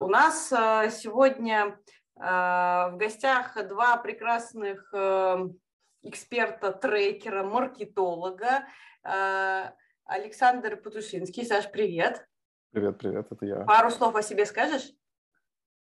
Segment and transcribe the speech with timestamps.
[0.00, 1.76] У нас э, сегодня
[2.14, 5.48] э, в гостях два прекрасных э,
[6.02, 8.64] эксперта-трекера, маркетолога.
[10.04, 11.44] Александр Путушинский.
[11.44, 12.28] Саш, привет.
[12.70, 13.64] Привет, привет, это я.
[13.64, 14.92] Пару слов о себе скажешь?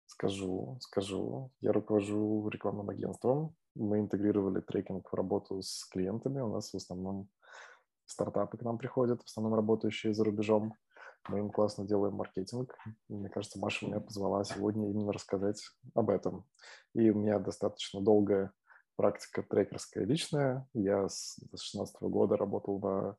[0.08, 1.52] Скажу, скажу.
[1.62, 3.56] Я руковожу рекламным агентством.
[3.76, 6.42] Мы интегрировали трекинг в работу с клиентами.
[6.42, 7.30] У нас в основном
[8.06, 10.76] стартапы к нам приходят, в основном работающие за рубежом.
[11.28, 12.76] Мы им классно делаем маркетинг.
[13.08, 15.62] Мне кажется, Маша меня позвала сегодня именно рассказать
[15.94, 16.46] об этом.
[16.94, 18.52] И у меня достаточно долгая
[18.96, 20.68] практика трекерская личная.
[20.74, 23.18] Я с 2016 года работал на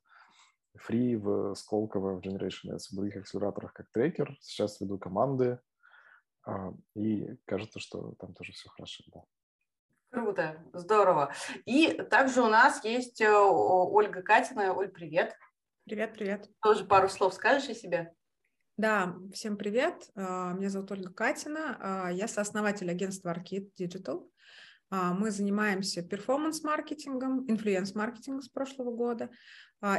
[0.77, 4.35] Free, в Сколково, в Generation S, в других акселераторах как трекер.
[4.41, 5.59] Сейчас веду команды.
[6.45, 9.03] А, и кажется, что там тоже все хорошо.
[9.13, 9.23] Да.
[10.09, 11.33] Круто, здорово.
[11.65, 14.73] И также у нас есть э, Ольга Катина.
[14.73, 15.35] Оль, привет.
[15.85, 16.49] Привет, привет.
[16.61, 18.13] Тоже пару слов скажешь о себе?
[18.77, 20.09] Да, всем привет.
[20.15, 21.77] А, меня зовут Ольга Катина.
[21.77, 24.25] А, я сооснователь агентства Arcade Digital.
[24.89, 29.29] А, мы занимаемся перформанс-маркетингом, инфлюенс-маркетингом с прошлого года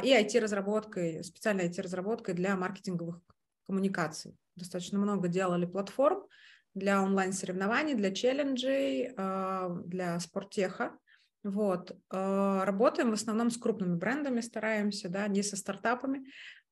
[0.03, 3.21] и IT-разработкой, специальной IT-разработкой для маркетинговых
[3.67, 4.39] коммуникаций.
[4.57, 6.27] Достаточно много делали платформ
[6.73, 9.13] для онлайн-соревнований, для челленджей,
[9.87, 10.99] для спорттеха.
[11.45, 11.95] Вот.
[12.11, 16.25] Э, работаем в основном с крупными брендами, стараемся, да, не со стартапами.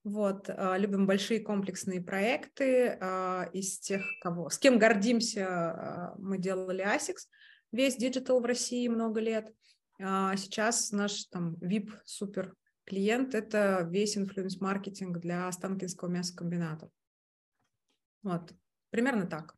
[0.02, 0.48] Вот.
[0.48, 2.96] Э, любим большие комплексные проекты.
[2.98, 7.28] Э, из тех, кого, с кем гордимся, мы делали ASICS,
[7.70, 9.52] весь digital в России много лет.
[9.98, 16.88] Сейчас наш там VIP супер клиент– это весь influence-маркетинг для Останкинского мясокомбината.
[18.24, 18.52] Вот,
[18.90, 19.54] примерно так.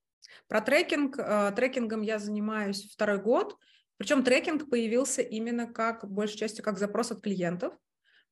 [0.48, 1.16] Про трекинг.
[1.54, 3.56] Трекингом я занимаюсь второй год–
[3.96, 7.74] причем трекинг появился именно как, большей частью, как запрос от клиентов,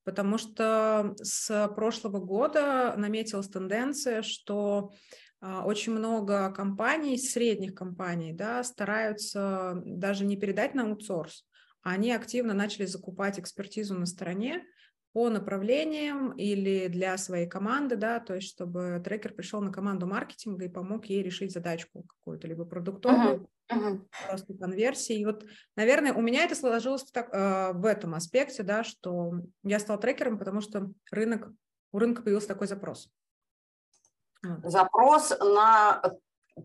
[0.04, 4.90] потому что с прошлого года наметилась тенденция, что
[5.40, 11.46] а, очень много компаний, средних компаний, да, стараются даже не передать на аутсорс,
[11.82, 14.64] они активно начали закупать экспертизу на стороне,
[15.12, 20.64] по направлениям или для своей команды, да, то есть чтобы трекер пришел на команду маркетинга
[20.64, 23.78] и помог ей решить задачку какую-то, либо продуктовую, uh-huh.
[23.78, 24.06] Uh-huh.
[24.26, 25.18] просто конверсии.
[25.18, 25.44] И вот,
[25.76, 30.00] наверное, у меня это сложилось в, так, э, в этом аспекте, да, что я стал
[30.00, 31.50] трекером, потому что рынок,
[31.92, 33.10] у рынка появился такой запрос.
[34.64, 36.02] Запрос на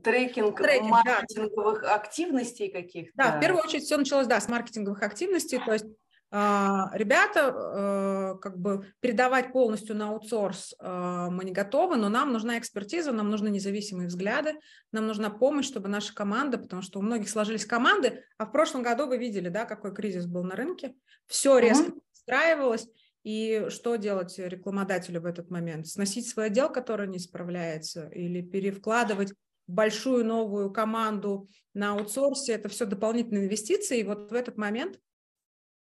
[0.04, 1.96] трекинг, трекинг маркетинговых да.
[1.96, 3.12] активностей каких-то?
[3.16, 5.86] Да, в первую очередь все началось, да, с маркетинговых активностей, то есть
[6.30, 12.60] ребята, э, как бы передавать полностью на аутсорс э, мы не готовы, но нам нужна
[12.60, 14.60] экспертиза, нам нужны независимые взгляды,
[14.92, 18.84] нам нужна помощь, чтобы наша команда, потому что у многих сложились команды, а в прошлом
[18.84, 20.96] году вы видели, да, какой кризис был на рынке,
[21.28, 22.88] все резко встраивалось,
[23.24, 25.88] и что делать рекламодателю в этот момент?
[25.88, 29.34] Сносить свой отдел, который не справляется, или перевкладывать
[29.68, 35.00] большую новую команду на аутсорсе, это все дополнительные инвестиции, и вот в этот момент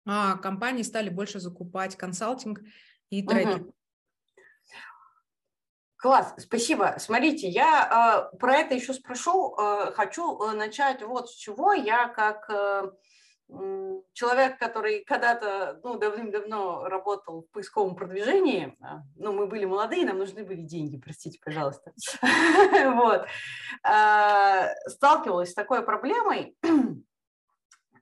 [0.08, 2.60] а компании стали больше закупать консалтинг
[3.10, 3.60] и треки.
[3.60, 3.74] Угу.
[5.96, 6.94] Класс, спасибо.
[6.98, 9.56] Смотрите, я э, про это еще спрошу.
[9.56, 11.72] Э, хочу э, начать вот с чего.
[11.72, 12.90] Я как э,
[14.12, 20.18] человек, который когда-то, ну, давным-давно работал в поисковом продвижении, а, ну, мы были молодые, нам
[20.18, 21.92] нужны были деньги, простите, пожалуйста,
[22.94, 23.26] вот,
[23.82, 26.56] а, сталкивалась с такой проблемой,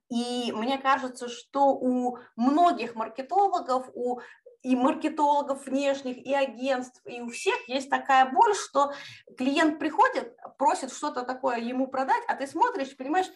[0.09, 4.21] и мне кажется, что у многих маркетологов, у
[4.63, 8.93] и маркетологов внешних, и агентств, и у всех есть такая боль, что
[9.37, 13.29] клиент приходит, просит что-то такое ему продать, а ты смотришь, понимаешь,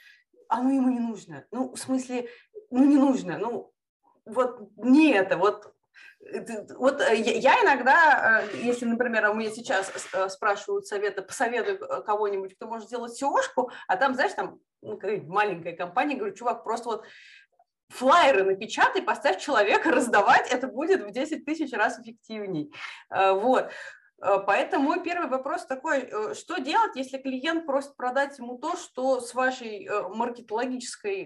[0.49, 1.47] а ну ему не нужно.
[1.53, 2.29] Ну, в смысле,
[2.71, 3.73] ну не нужно, ну
[4.25, 5.73] вот не это, вот
[6.77, 12.55] вот э, я иногда, э, если, например, у меня сейчас э, спрашивают совета, посоветуй кого-нибудь,
[12.55, 17.05] кто может сделать SEOшку, а там, знаешь, там ну, маленькая компания, говорю, чувак, просто вот
[17.89, 22.73] флайеры напечатай, поставь человека раздавать, это будет в 10 тысяч раз эффективней.
[23.11, 23.71] Вот.
[24.19, 29.33] Поэтому мой первый вопрос такой, что делать, если клиент просит продать ему то, что с
[29.33, 31.25] вашей маркетологической,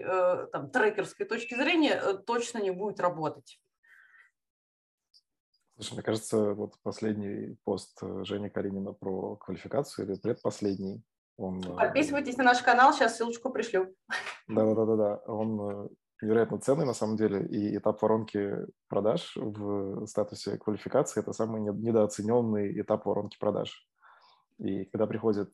[0.51, 3.59] там, трекерской точки зрения точно не будет работать?
[5.75, 11.03] Слушай, мне кажется, вот последний пост э, Жени Каринина про квалификацию или предпоследний,
[11.35, 11.59] он...
[11.59, 13.93] Э, Подписывайтесь на наш канал, сейчас ссылочку пришлю.
[14.47, 15.89] Да-да-да-да, он э,
[16.21, 18.55] невероятно ценный на самом деле, и этап воронки
[18.87, 23.85] продаж в статусе квалификации– это самый недооцененный этап воронки продаж.
[24.59, 25.51] И когда приходят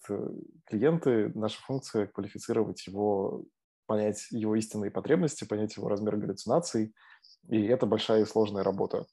[0.66, 3.46] клиенты, наша функция– квалифицировать его,
[3.88, 6.94] понять его истинные потребности, понять его размер галлюцинаций,
[7.50, 9.08] и это большая и сложная работа.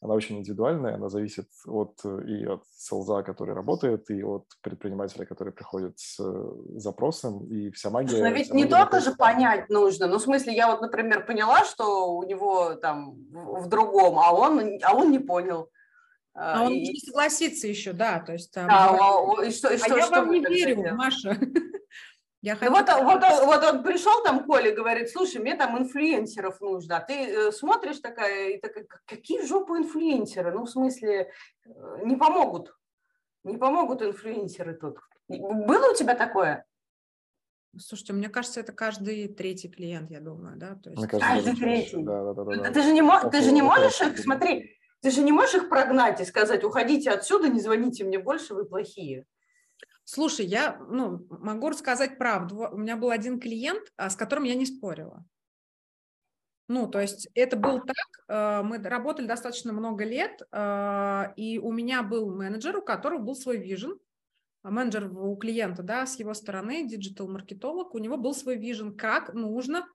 [0.00, 5.52] Она очень индивидуальная, она зависит от и от селза, который работает, и от предпринимателя, который
[5.52, 8.22] приходит с э, запросом, и вся магия...
[8.22, 12.14] Но ведь не только же понять нужно, ну, в смысле, я вот, например, поняла, что
[12.14, 15.68] у него там в другом, а он, а он не понял.
[16.34, 16.92] А он и...
[16.92, 18.52] не согласится еще, да, то есть...
[18.52, 19.44] Там, да, да.
[19.44, 21.36] И что, и а что, я что вам не верю, Маша.
[22.40, 26.98] Я ну, вот, вот, вот он пришел там, Коля, говорит, слушай, мне там инфлюенсеров нужно.
[26.98, 30.52] А ты э, смотришь такая, и такая, какие в жопу инфлюенсеры?
[30.52, 31.32] Ну, в смысле,
[31.64, 31.70] э,
[32.04, 32.76] не помогут.
[33.42, 34.98] Не помогут инфлюенсеры тут.
[35.28, 36.64] Было у тебя такое?
[37.76, 40.76] Слушайте, мне кажется, это каждый третий клиент, я думаю, да?
[40.76, 41.06] То есть...
[41.08, 42.02] Каждый третий.
[42.02, 42.70] Да, да, да, да.
[42.70, 46.20] Ты, же не, ты же не можешь их, смотри, ты же не можешь их прогнать
[46.20, 49.26] и сказать, уходите отсюда, не звоните мне больше, вы плохие.
[50.10, 52.66] Слушай, я ну, могу рассказать правду.
[52.72, 55.22] У меня был один клиент, а, с которым я не спорила.
[56.66, 57.96] Ну, то есть это был так,
[58.26, 63.36] э, мы работали достаточно много лет, э, и у меня был менеджер, у которого был
[63.36, 63.98] свой вижен,
[64.62, 69.86] менеджер у клиента, да, с его стороны, диджитал-маркетолог, у него был свой вижен, как нужно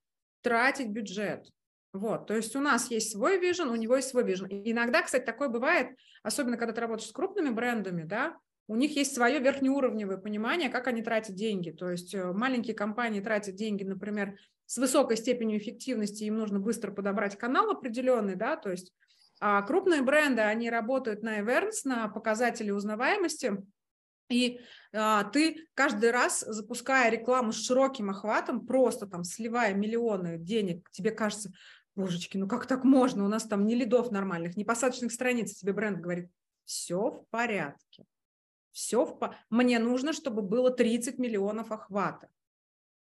[0.44, 1.50] тратить бюджет.
[1.92, 4.46] Вот, то есть у нас есть свой вижен, у него есть свой вижен.
[4.52, 8.38] Иногда, кстати, такое бывает, особенно когда ты работаешь с крупными брендами, да,
[8.68, 11.72] у них есть свое верхнеуровневое понимание, как они тратят деньги.
[11.72, 16.92] То есть э, маленькие компании тратят деньги, например, с высокой степенью эффективности, им нужно быстро
[16.92, 18.94] подобрать канал определенный, да, то есть
[19.40, 23.62] а крупные бренды, они работают на Awareness, на показатели узнаваемости,
[24.30, 24.62] и
[24.94, 31.12] а, ты каждый раз, запуская рекламу с широким охватом, просто там сливая миллионы денег, тебе
[31.12, 31.52] кажется,
[31.94, 35.74] божечки, ну как так можно, у нас там ни лидов нормальных, ни посадочных страниц, тебе
[35.74, 36.30] бренд говорит,
[36.64, 38.06] все в порядке
[38.74, 39.36] все в...
[39.50, 42.28] Мне нужно, чтобы было 30 миллионов охвата.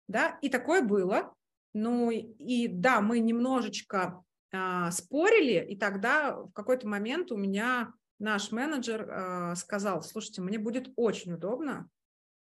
[0.07, 1.33] Да, и такое было.
[1.73, 8.51] Ну и да, мы немножечко а, спорили, и тогда в какой-то момент у меня наш
[8.51, 11.89] менеджер а, сказал, слушайте, мне будет очень удобно,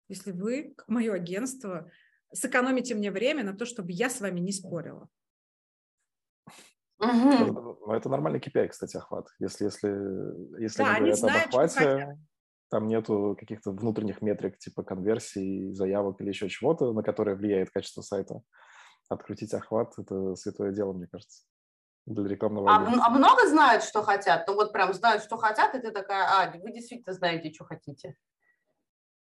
[0.09, 1.91] если вы, как мое агентство,
[2.33, 5.09] сэкономите мне время на то, чтобы я с вами не спорила.
[6.99, 7.93] Угу.
[7.93, 9.29] Это нормальный KPI, кстати, охват.
[9.39, 12.19] Если, если, если да, они, они знают, об охвате,
[12.71, 18.01] там нету каких-то внутренних метрик типа конверсий, заявок или еще чего-то, на которые влияет качество
[18.01, 18.43] сайта.
[19.09, 21.43] Открутить охват– это святое дело, мне кажется,
[22.07, 24.47] для рекламного а, а много знают, что хотят?
[24.47, 28.17] Ну вот прям знают, что хотят, и ты такая, а, вы действительно знаете, что хотите.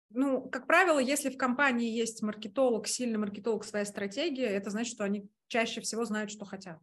[0.09, 5.03] Ну, как правило, если в компании есть маркетолог, сильный маркетолог, своя стратегия, это значит, что
[5.03, 6.79] они чаще всего знают, что хотят.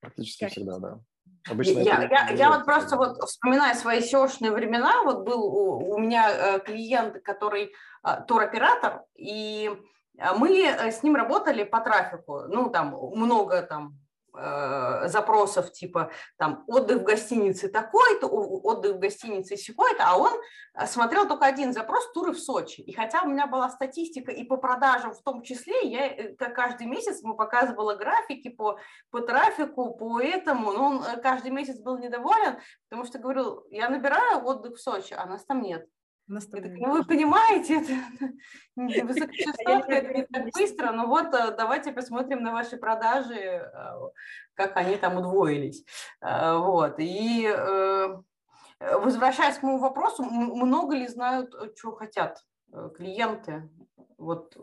[0.00, 1.00] Практически чаще всегда, да.
[1.50, 5.98] Обычно я, я, я вот просто вот вспоминаю свои seo времена, вот был у, у
[5.98, 7.72] меня э, клиент, который
[8.04, 9.70] э, туроператор, и
[10.18, 13.98] э, мы с ним работали по трафику, ну там много там
[14.40, 20.32] Э, запросов типа там отдых в гостинице такой-то, отдых в гостинице секой-то, а он
[20.74, 22.80] э, смотрел только один запрос туры в Сочи.
[22.80, 26.86] И хотя у меня была статистика и по продажам в том числе, я э, каждый
[26.86, 28.78] месяц ему показывала графики по,
[29.10, 32.58] по трафику, по этому, но он каждый месяц был недоволен,
[32.88, 35.88] потому что говорил, я набираю отдых в Сочи, а нас там нет.
[36.28, 37.92] Так, ну, вы понимаете, это
[39.92, 43.68] это не так быстро, но вот э, давайте посмотрим на ваши продажи, э,
[44.52, 45.84] как они там удвоились.
[46.20, 46.96] Э, вот.
[46.98, 47.50] И
[48.80, 52.44] возвращаясь к моему вопросу, много ли знают, что хотят
[52.96, 53.68] клиенты?
[54.18, 54.56] Вот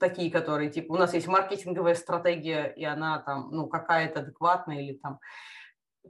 [0.00, 4.94] такие, которые, типа, у нас есть маркетинговая стратегия, и она там, ну, какая-то адекватная или
[4.94, 5.20] там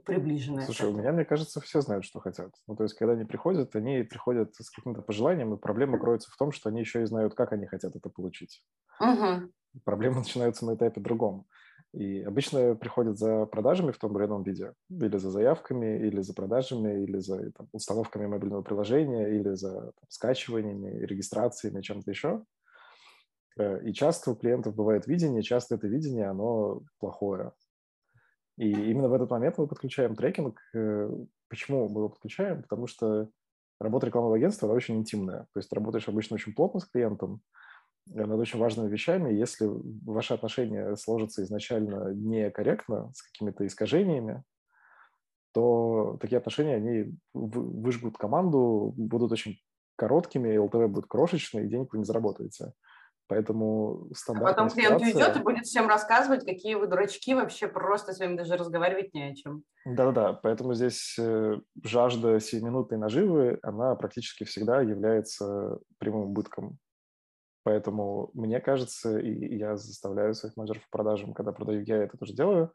[0.05, 0.65] приближенная.
[0.65, 2.51] Слушай, у меня, мне кажется, все знают, что хотят.
[2.67, 6.37] Ну, то есть, когда они приходят, они приходят с каким-то пожеланием, и проблема кроется в
[6.37, 8.63] том, что они еще и знают, как они хотят это получить.
[8.99, 9.51] Угу.
[9.83, 11.45] Проблемы начинаются на этапе другом.
[11.93, 16.33] И обычно приходят за продажами в том или ином виде, или за заявками, или за
[16.33, 22.45] продажами, или за там, установками мобильного приложения, или за там, скачиваниями, регистрациями, чем-то еще.
[23.57, 27.51] Э, и часто у клиентов бывает видение, часто это видение, оно плохое.
[28.57, 30.59] И именно в этот момент мы подключаем трекинг.
[30.73, 31.09] Э,
[31.49, 32.61] почему мы его подключаем?
[32.61, 33.29] Потому что
[33.79, 35.47] работа рекламного агентства, она очень интимная.
[35.53, 37.41] То есть ты работаешь обычно очень плотно с клиентом
[38.13, 39.33] э, над очень важными вещами.
[39.33, 39.67] Если
[40.05, 44.43] ваши отношения сложатся изначально некорректно, с какими-то искажениями,
[45.53, 49.57] то такие отношения, они выжгут команду, будут очень
[49.97, 52.73] короткими, ЛТВ будет крошечный, и денег вы не заработаете.
[53.31, 55.23] Поэтому стандартная а потом клиент ситуация...
[55.23, 59.23] уйдет и будет всем рассказывать, какие вы дурачки, вообще просто с вами даже разговаривать не
[59.23, 59.63] о чем.
[59.85, 66.77] Да-да-да, поэтому здесь э, жажда сиюминутной наживы, она практически всегда является прямым убытком.
[67.63, 72.33] Поэтому мне кажется, и я заставляю своих менеджеров по продажам, когда продаю я это тоже
[72.33, 72.73] делаю,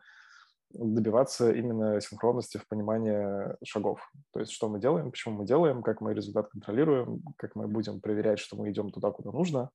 [0.71, 4.01] добиваться именно синхронности в понимании шагов.
[4.33, 8.01] То есть, что мы делаем, почему мы делаем, как мы результат контролируем, как мы будем
[8.01, 9.69] проверять, что мы идем туда, куда нужно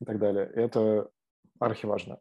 [0.00, 0.46] и так далее.
[0.54, 1.10] Это
[1.58, 2.20] архиважно.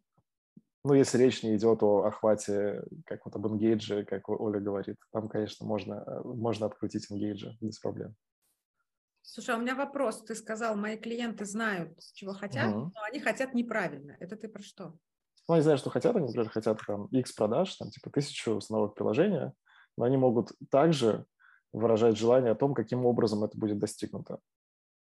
[0.86, 5.28] Ну, если речь не идет о охвате, как вот об энгейдже, как Оля говорит, там,
[5.28, 8.16] конечно, можно, э, можно открутить энгейджи без проблем.
[9.22, 10.24] Слушай, а у меня вопрос.
[10.24, 12.92] Ты сказал, мои клиенты знают, чего хотят, угу.
[12.96, 14.16] но они хотят неправильно.
[14.20, 14.98] Это ты про что?
[15.48, 16.16] Ну, они знают, что хотят.
[16.16, 19.54] Они, например, хотят там X продаж, там типа тысячу установок приложения,
[19.98, 21.26] но они могут также
[21.74, 24.40] выражать желание о том, каким образом это будет достигнуто.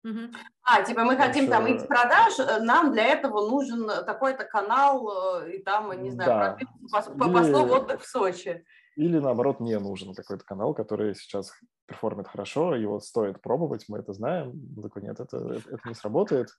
[0.03, 0.19] Угу.
[0.63, 5.51] А, типа мы хотим там X продаж, э, нам для этого нужен такой-то канал, э,
[5.53, 6.57] и там, не знаю,
[6.91, 7.01] да.
[7.03, 8.65] по, по, по слову отдых в Сочи.
[8.95, 11.53] Или наоборот, не нужен какой-то канал, который сейчас
[11.85, 14.53] перформит хорошо, его стоит пробовать, мы это знаем.
[14.81, 16.49] Такой, нет, это, это не сработает.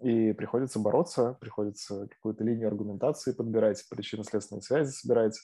[0.00, 5.38] И приходится бороться, приходится какую-то линию аргументации подбирать, причинно-следственные связи собирать.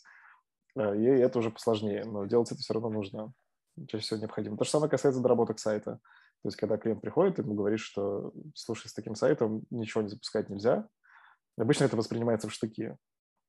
[0.77, 3.33] Э, и это уже посложнее, но делать это все равно нужно.
[3.89, 4.57] Чаще всего необходимо.
[4.57, 6.01] То же самое касается доработок сайта.
[6.43, 10.49] То есть, когда клиент приходит, ему говоришь, что, слушай, с таким сайтом ничего не запускать
[10.49, 10.89] нельзя,
[11.57, 12.97] обычно это воспринимается в штыки.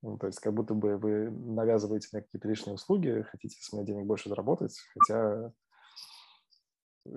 [0.01, 3.83] Ну, то есть, как будто бы вы навязываете мне какие-то лишние услуги, хотите с меня
[3.83, 5.51] денег больше заработать, хотя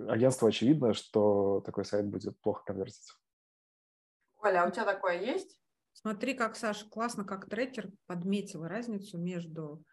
[0.09, 3.13] агентству очевидно, что такой сайт будет плохо конвертить.
[4.39, 5.59] Оля, а у тебя такое есть?
[5.93, 9.85] Смотри, как, Саша, классно, как трекер подметил разницу между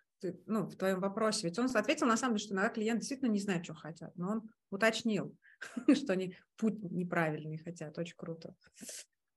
[0.46, 1.48] ну, в твоем вопросе.
[1.48, 4.32] Ведь он ответил, на самом деле, что иногда клиент действительно не знает, что хотят, но
[4.32, 5.36] он уточнил,
[5.96, 7.98] что они путь неправильный хотят.
[7.98, 8.56] Очень круто.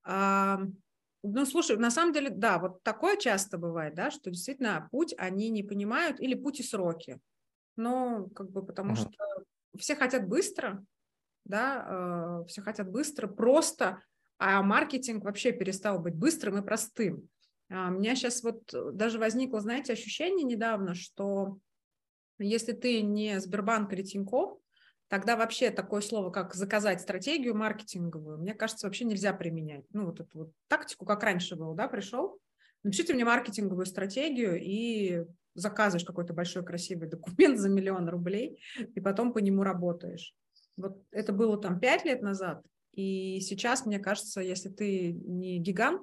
[0.05, 0.61] А,
[1.23, 5.50] ну, слушай, на самом деле, да, вот такое часто бывает, да, что действительно путь они
[5.50, 7.21] не понимают или путь и сроки.
[7.77, 9.11] Ну, как бы потому uh-huh.
[9.12, 9.45] что
[9.79, 10.85] все хотят быстро,
[11.45, 14.03] да, э, все хотят быстро, просто,
[14.39, 17.29] а маркетинг вообще перестал быть быстрым и простым.
[17.71, 18.62] А у меня сейчас вот
[18.95, 21.59] даже возникло, знаете, ощущение недавно, что
[22.39, 24.59] если ты не Сбербанк или Тинькофф,
[25.11, 29.85] тогда вообще такое слово, как заказать стратегию маркетинговую, мне кажется, вообще нельзя применять.
[29.93, 32.38] Ну, вот эту вот тактику, как раньше было, да, пришел,
[32.85, 35.25] напишите мне маркетинговую стратегию и
[35.55, 38.62] заказываешь какой-то большой красивый документ за миллион рублей,
[38.95, 40.33] и потом по нему работаешь.
[40.76, 42.62] Вот это было там пять лет назад,
[42.93, 46.02] и сейчас, мне кажется, если ты не гигант,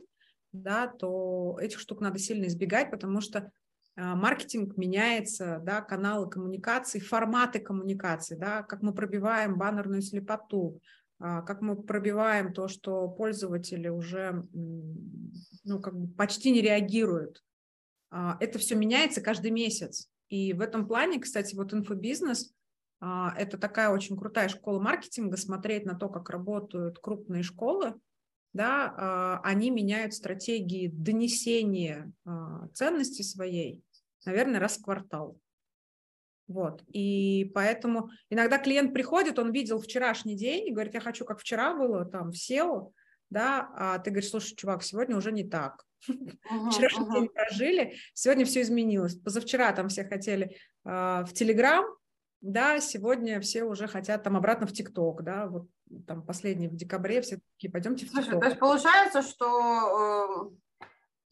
[0.52, 3.52] да, то этих штук надо сильно избегать, потому что
[3.98, 10.80] маркетинг меняется, да, каналы коммуникации, форматы коммуникации, да, как мы пробиваем баннерную слепоту,
[11.20, 17.44] а, как мы пробиваем то, что пользователи уже ну, как бы почти не реагируют
[18.10, 20.10] а, это все меняется каждый месяц.
[20.30, 22.54] И в этом плане, кстати, вот инфобизнес
[23.00, 27.96] а,– это такая очень крутая школа маркетинга, смотреть на то, как работают крупные школы,
[28.54, 32.12] да, а, они меняют стратегии донесения
[32.74, 33.84] ценности своей,
[34.26, 35.38] наверное, раз в квартал.
[36.48, 36.82] Вот.
[36.88, 41.76] И поэтому иногда клиент приходит, он видел вчерашний день и говорит, я хочу, как вчера
[41.76, 42.94] было, там, в SEO,
[43.30, 45.84] да, а ты говоришь, слушай, чувак, сегодня уже не так.
[46.08, 47.14] Uh-huh, Вчерашний uh-huh.
[47.14, 49.16] день прожили, сегодня все изменилось.
[49.16, 50.56] Позавчера там все хотели
[50.86, 51.86] э, в Телеграм,
[52.40, 55.68] да, сегодня все уже хотят там обратно в ТикТок, да, вот
[56.06, 58.40] там последний в декабре все такие, пойдемте в ТикТок.
[58.40, 60.58] то есть получается, что э,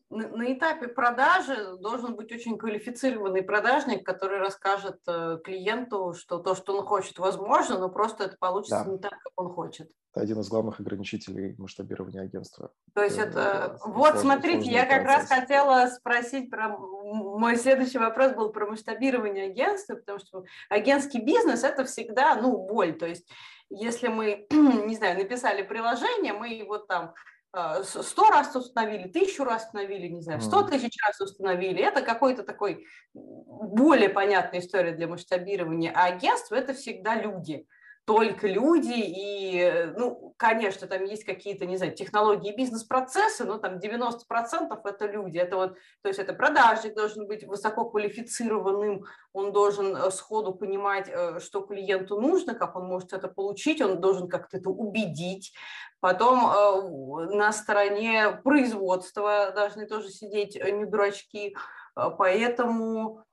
[0.09, 6.77] на этапе продажи должен быть очень квалифицированный продажник, который расскажет э, клиенту, что то, что
[6.77, 8.91] он хочет, возможно, но просто это получится да.
[8.91, 9.89] не так, как он хочет.
[10.13, 12.71] Это один из главных ограничителей масштабирования агентства.
[12.93, 15.31] То есть это, это вот сложный, смотрите, я как процесс.
[15.31, 21.63] раз хотела спросить про мой следующий вопрос был про масштабирование агентства, потому что агентский бизнес
[21.63, 23.27] это всегда ну боль, то есть
[23.69, 27.34] если мы не знаю написали приложение, мы вот там Э,
[27.83, 31.81] сто раз установили, тысячу раз установили, не знаю, сто тысяч раз установили.
[31.81, 35.91] Это какой-то такой более понятная история для масштабирования.
[35.95, 37.65] А агентство– это всегда люди
[38.05, 44.79] только люди, и, ну, конечно, там есть какие-то, не знаю, технологии бизнес-процессы, но там 90%
[44.83, 45.39] это люди.
[45.39, 51.39] Это вот, то есть это продажник должен быть высококвалифицированным, он должен э, сходу понимать, э,
[51.39, 55.53] что клиенту нужно, как он может это получить, он должен как-то это убедить.
[55.99, 61.55] Потом э, на стороне производства должны тоже сидеть не дурачки,
[61.95, 63.23] поэтому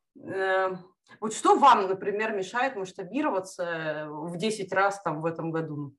[1.20, 5.94] вот что вам, например, мешает масштабироваться в 10 раз там в этом году?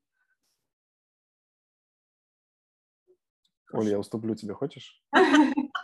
[3.72, 5.02] Оля, я уступлю тебе, хочешь?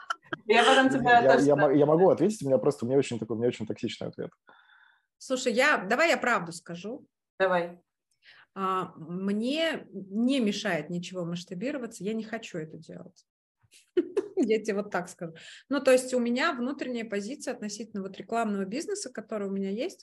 [0.47, 3.37] Я потом тебя я, я, я могу ответить, у меня просто у меня очень такой,
[3.37, 4.31] у меня очень токсичный ответ.
[5.19, 7.07] Слушай, я, давай я правду скажу.
[7.39, 7.81] Давай.
[8.55, 13.25] А, мне не мешает ничего масштабироваться, я не хочу это делать.
[14.37, 15.35] Я тебе вот так скажу.
[15.69, 20.01] Ну, то есть у меня внутренняя позиция относительно вот рекламного бизнеса, который у меня есть,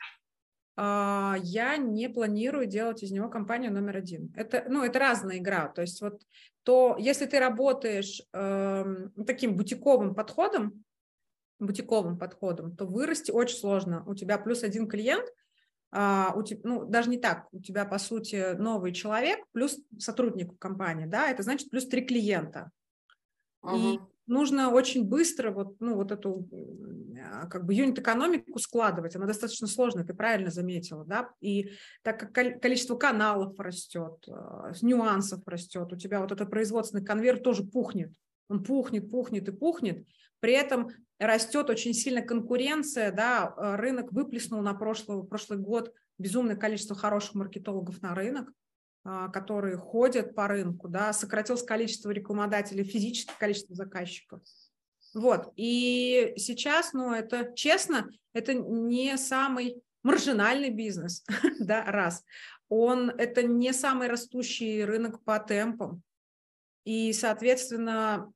[0.80, 4.32] а, я не планирую делать из него компанию номер один.
[4.36, 5.70] Это, ну, это разная игра.
[5.70, 6.22] То есть вот
[6.64, 8.86] то, если ты работаешь э,
[9.26, 10.84] таким бутиковым подходом,
[11.60, 14.04] бутиковым подходом, то вырасти очень сложно.
[14.06, 15.28] У тебя плюс один клиент,
[15.92, 20.60] а, у тебя, ну, даже не так, у тебя, по сути, новый человек плюс сотрудник
[20.60, 22.72] компании, да, это значит плюс три клиента.
[23.76, 26.48] И нужно очень быстро вот, ну, вот эту
[27.34, 29.16] а, как бы юнит-экономику складывать.
[29.16, 31.72] Она достаточно сложная, ты правильно заметила, да, и
[32.04, 37.64] так как количество каналов растет, а, нюансов растет, у тебя вот этот производственный конвейер тоже
[37.64, 38.14] пухнет,
[38.50, 40.06] он пухнет, пухнет и пухнет,
[40.40, 46.96] при этом растет очень сильно конкуренция, да, рынок выплеснул на прошлый, прошлый год безумное количество
[46.96, 48.52] хороших маркетологов на рынок,
[49.32, 54.42] которые ходят по рынку, да, сократилось количество рекламодателей, физическое количество заказчиков.
[55.14, 61.24] Вот, и сейчас, ну, это честно, это не самый маржинальный бизнес,
[61.60, 62.24] да, раз.
[62.70, 66.04] Он, это не самый растущий рынок по темпам.
[66.84, 68.32] И, соответственно,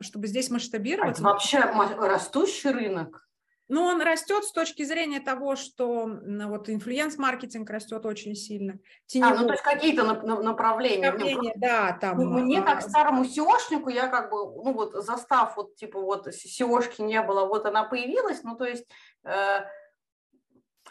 [0.00, 1.22] чтобы здесь масштабироваться...
[1.22, 3.26] Это вообще растущий рынок?
[3.68, 8.78] Ну, он растет с точки зрения того, что вот инфлюенс-маркетинг растет очень сильно.
[9.06, 9.32] Теневой.
[9.32, 11.10] А, ну то есть какие-то направления.
[11.10, 12.18] Направления, да, там.
[12.18, 17.02] Ну, мне как старому SEOшнику, я как бы, ну вот застав вот типа вот SEOшки
[17.02, 18.86] не было, вот она появилась, ну то есть
[19.24, 19.60] э,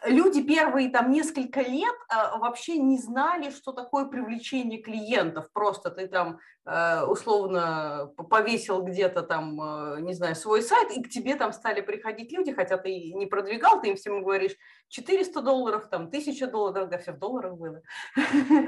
[0.06, 5.50] люди первые там несколько лет э, вообще не знали, что такое привлечение клиентов.
[5.54, 11.10] Просто ты там э, условно повесил где-то там, э, не знаю, свой сайт, и к
[11.10, 14.56] тебе там стали приходить люди, хотя ты не продвигал, ты им всем говоришь
[14.90, 17.82] 400 долларов, там 1000 долларов, да, все в долларах было.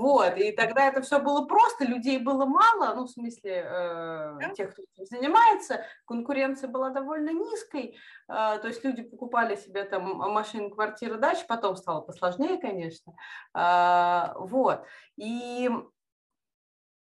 [0.00, 4.82] Вот, и тогда это все было просто, людей было мало, ну, в смысле, тех, кто
[4.82, 7.96] этим занимается, конкуренция была довольно низкой,
[8.26, 13.14] то есть люди покупали себе там машины, квартиры, дачи, потом стало посложнее, конечно.
[13.54, 14.84] А, вот.
[15.16, 15.70] И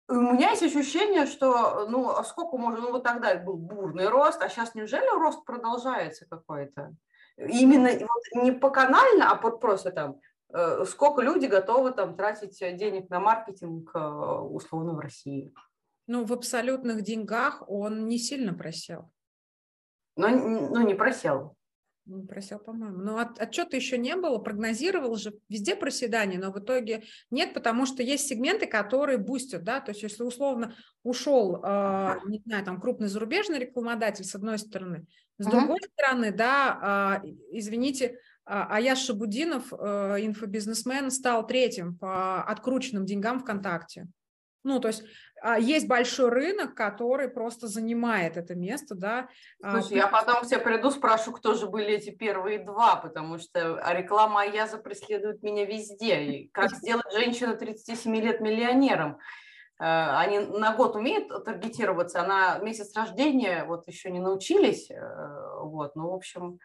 [0.09, 4.41] у меня есть ощущение, что, ну, а сколько можно, ну, вот тогда был бурный рост,
[4.41, 6.95] а сейчас неужели рост продолжается какой-то?
[7.38, 10.19] Именно вот не по канально, а под просто там,
[10.53, 15.53] э, сколько люди готовы там тратить денег на маркетинг э, условно в России?
[16.08, 19.12] Ну, в абсолютных деньгах он не сильно просел.
[20.15, 21.57] Но, ну, не просел.
[22.28, 22.98] Просел, по-моему.
[23.00, 27.86] Но от, отчета еще не было, прогнозировал же везде проседание, но в итоге нет, потому
[27.86, 32.80] что есть сегменты, которые бустят, да, то есть если условно ушел, э, не знаю, там
[32.80, 35.06] крупный зарубежный рекламодатель с одной стороны,
[35.38, 35.52] с uh-huh.
[35.52, 44.08] другой стороны, да, э, извините, Аяш Шабудинов, инфобизнесмен, стал третьим по открученным деньгам ВКонтакте.
[44.63, 45.08] Ну, то есть а,
[45.60, 49.30] есть большой рынок, который просто занимает это место, да.
[49.62, 53.38] А, Слушай, я потом к тебе приду, спрошу, кто же были эти первые два, потому
[53.38, 56.23] что реклама Аяза преследует меня везде.
[56.23, 59.19] И как сделать женщину 37 лет миллионером?
[59.80, 64.89] Э, они на год умеют таргетироваться, а на месяц рождения вот еще не научились.
[64.89, 66.60] Э, вот, ну, в общем,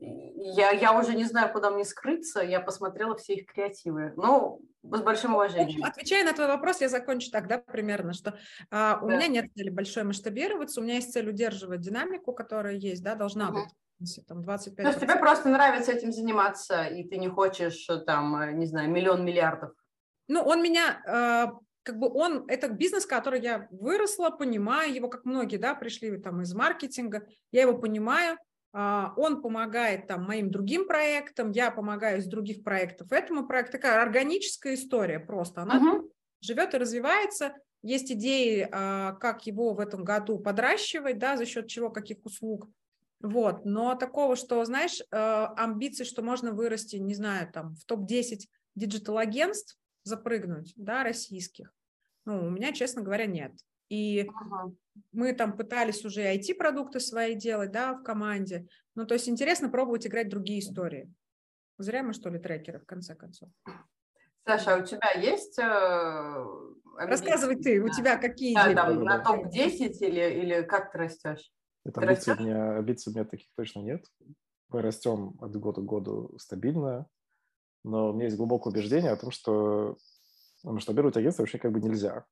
[0.00, 2.40] я, я уже не знаю, куда мне скрыться.
[2.40, 4.12] Я посмотрела все их креативы.
[4.16, 5.84] Ну, с большим уважением.
[5.84, 8.38] Отвечая на твой вопрос, я закончу тогда примерно, что
[8.70, 9.16] а, у да.
[9.16, 13.50] меня нет цели большой масштабироваться, у меня есть цель удерживать динамику, которая есть, да, должна
[13.50, 13.58] угу.
[13.98, 14.76] быть там 25%.
[14.76, 19.24] То есть тебе просто нравится этим заниматься, и ты не хочешь там, не знаю, миллион
[19.24, 19.72] миллиардов?
[20.28, 25.24] Ну, он меня, э, как бы он, это бизнес, который я выросла, понимаю его, как
[25.24, 28.38] многие, да, пришли там из маркетинга, я его понимаю,
[28.72, 33.72] он помогает там моим другим проектам, я помогаю из других проектов этому проекту.
[33.72, 35.62] Такая органическая история просто.
[35.62, 36.10] Она uh-huh.
[36.40, 37.54] живет и развивается.
[37.82, 42.68] Есть идеи, а, как его в этом году подращивать, да, за счет чего, каких услуг.
[43.20, 48.46] Вот, но такого, что, знаешь, а, амбиции, что можно вырасти, не знаю, там, в топ-10
[48.74, 51.72] digital-агентств запрыгнуть, да, российских,
[52.24, 53.52] ну, у меня, честно говоря, нет.
[53.88, 54.72] И ага.
[55.12, 58.68] Мы там пытались уже IT-продукты свои делать, да, в команде.
[58.94, 61.12] Ну, то есть интересно пробовать играть другие истории.
[61.78, 63.50] Зря мы, что ли, трекеры, в конце концов.
[64.44, 65.58] Саша, а у тебя есть...
[65.58, 66.44] Э,
[66.96, 68.74] Рассказывай ты, у тебя какие да, идеи?
[68.74, 71.52] Там, на топ-10 или, или как ты растешь?
[71.84, 74.04] Это амбиций, у меня, амбиций у меня таких точно нет.
[74.70, 77.06] Мы растем от года к году стабильно,
[77.84, 79.96] но у меня есть глубокое убеждение о том, что
[80.64, 82.24] масштабировать агентство вообще как бы нельзя.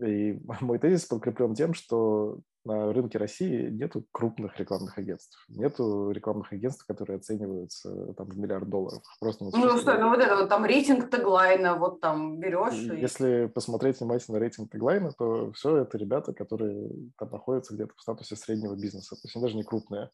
[0.00, 5.42] И мой тезис подкреплен тем, что на рынке России нету крупных рекламных агентств.
[5.48, 9.02] Нету рекламных агентств, которые оцениваются там в миллиард долларов.
[9.20, 12.74] Просто ну что, ну вот это вот там рейтинг теглайна, вот там берешь.
[12.74, 13.48] Если и...
[13.48, 18.74] посмотреть внимательно рейтинг теглайна, то все это ребята, которые там находятся где-то в статусе среднего
[18.74, 19.16] бизнеса.
[19.16, 20.10] То есть они даже не крупные.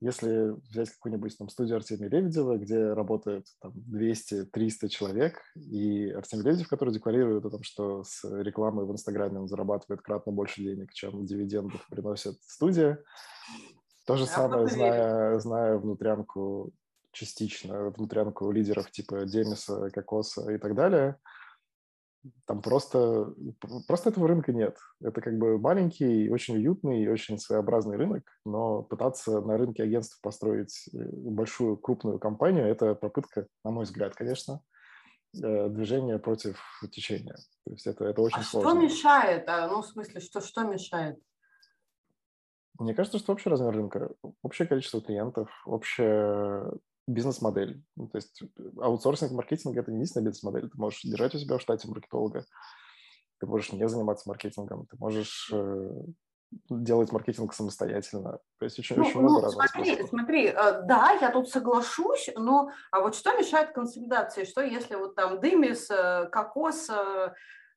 [0.00, 6.68] Если взять какую-нибудь там студию Артемия Лебедева, где работает там 200-300 человек, и Артемий Лебедев,
[6.68, 11.24] который декларирует о том, что с рекламой в Инстаграме он зарабатывает кратно больше денег, чем
[11.24, 13.02] дивидендов приносит студия,
[14.04, 16.72] то же самое, зная, зная внутрянку
[17.12, 21.16] частично, внутрянку лидеров типа Демиса, Кокоса и так далее–
[22.46, 23.32] там просто,
[23.86, 24.76] просто этого рынка нет.
[25.00, 30.88] Это как бы маленький, очень уютный, очень своеобразный рынок, но пытаться на рынке агентств построить
[30.92, 34.60] э, большую, крупную компанию– это попытка, на мой взгляд, конечно,
[35.34, 36.60] э, движение против
[36.90, 37.36] течения.
[37.64, 38.70] То есть это, это очень а сложно.
[38.70, 39.48] что мешает?
[39.48, 41.18] А, ну, в смысле, что, что мешает?
[42.78, 44.10] Мне кажется, что общий размер рынка,
[44.42, 46.70] общее количество клиентов, общая
[47.06, 47.82] бизнес-модель.
[47.96, 48.46] Ну, то есть э,
[48.80, 50.70] аутсорсинг маркетинга– это не единственная бизнес-модель.
[50.70, 52.44] Ты можешь держать у себя в штате маркетолога,
[53.38, 55.90] ты можешь не заниматься маркетингом, ты можешь э,
[56.68, 58.38] делать маркетинг самостоятельно.
[58.58, 60.10] То есть очень, ну, очень много ну, разных смотри, способов.
[60.10, 64.44] Смотри, э, да, я тут соглашусь, но а вот что мешает консолидации?
[64.44, 65.88] Что если вот там Дымис,
[66.32, 66.90] Кокос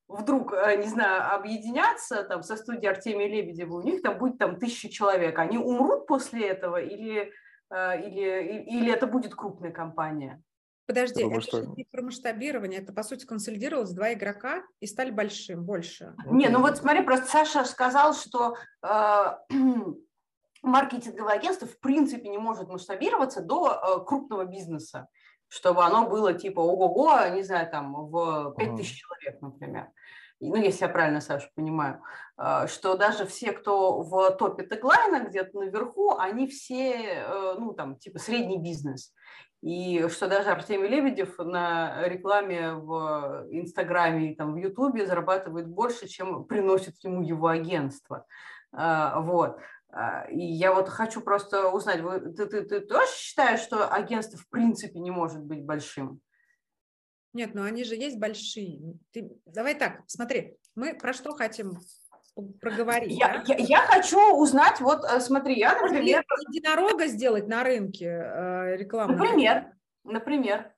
[0.07, 4.89] вдруг, не знаю, объединятся там со студией Артемия Лебедева, у них там будет там тысяча
[4.89, 7.31] человек, они умрут после этого или
[7.71, 10.41] или, или это будет крупная компания?
[10.89, 11.65] Подожди, Потому это что...
[11.77, 16.15] не про масштабирование, это, по сути, консолидировалось два игрока и стали большим, больше.
[16.25, 19.37] Не, ну вот смотри, просто Саша сказал, что э,
[20.63, 25.07] маркетинговое агентство в принципе не может масштабироваться до э, крупного бизнеса,
[25.47, 29.89] чтобы оно было типа ого-го, не знаю, там в 5000 человек, например
[30.39, 32.01] ну, если я правильно, Саша, понимаю,
[32.37, 37.97] а, что даже все, кто в топе теглайна где-то наверху, они все, э, ну, там,
[37.97, 39.13] типа средний бизнес.
[39.61, 46.07] И что даже Артемий Лебедев на рекламе в Инстаграме и там, в Ютубе зарабатывает больше,
[46.07, 48.25] чем приносит ему его агентство.
[48.71, 49.57] А, вот.
[50.29, 52.01] И я вот хочу просто узнать,
[52.37, 56.21] ты, ты, ты тоже считаешь, что агентство в принципе не может быть большим?
[57.33, 58.97] Нет, но они же есть большие.
[59.11, 59.29] Ты...
[59.45, 61.79] Давай так, смотри, мы про что хотим
[62.59, 63.17] проговорить?
[63.17, 63.53] Я, да?
[63.53, 66.23] я, я хочу узнать, вот э, смотри, я, например...
[66.51, 69.13] Единорога сделать на рынке э, рекламу.
[69.13, 70.73] Например, например.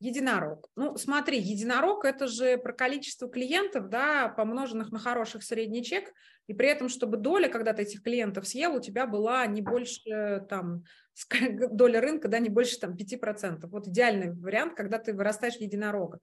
[0.00, 0.68] Единорог.
[0.76, 6.12] Ну, смотри, единорог– это же про количество клиентов, да, помноженных на хороших средний чек,
[6.46, 10.44] и при этом, чтобы доля, когда ты этих клиентов съел, у тебя была не больше,
[10.50, 10.84] там,
[11.70, 13.66] доля рынка, да, не больше, там, 5%.
[13.68, 16.18] Вот идеальный вариант, когда ты вырастаешь в единорога.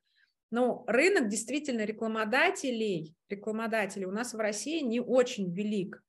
[0.52, 6.04] Но рынок действительно рекламодателей, рекламодателей у нас в России не очень велик.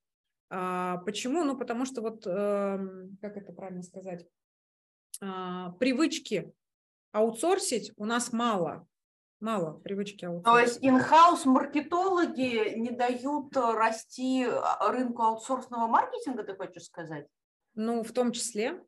[0.50, 1.44] А, почему?
[1.44, 2.78] Ну, потому что вот, э,
[3.20, 4.26] как это правильно сказать,
[5.20, 6.52] а, привычки
[7.12, 8.86] аутсорсить у нас мало.
[9.40, 10.44] Мало привычки аутсорсить.
[10.44, 17.26] То есть инхаус маркетологи не дают расти а, рынку аутсорсного маркетинга, ты хочешь сказать?
[17.74, 18.82] Ну, в том числе,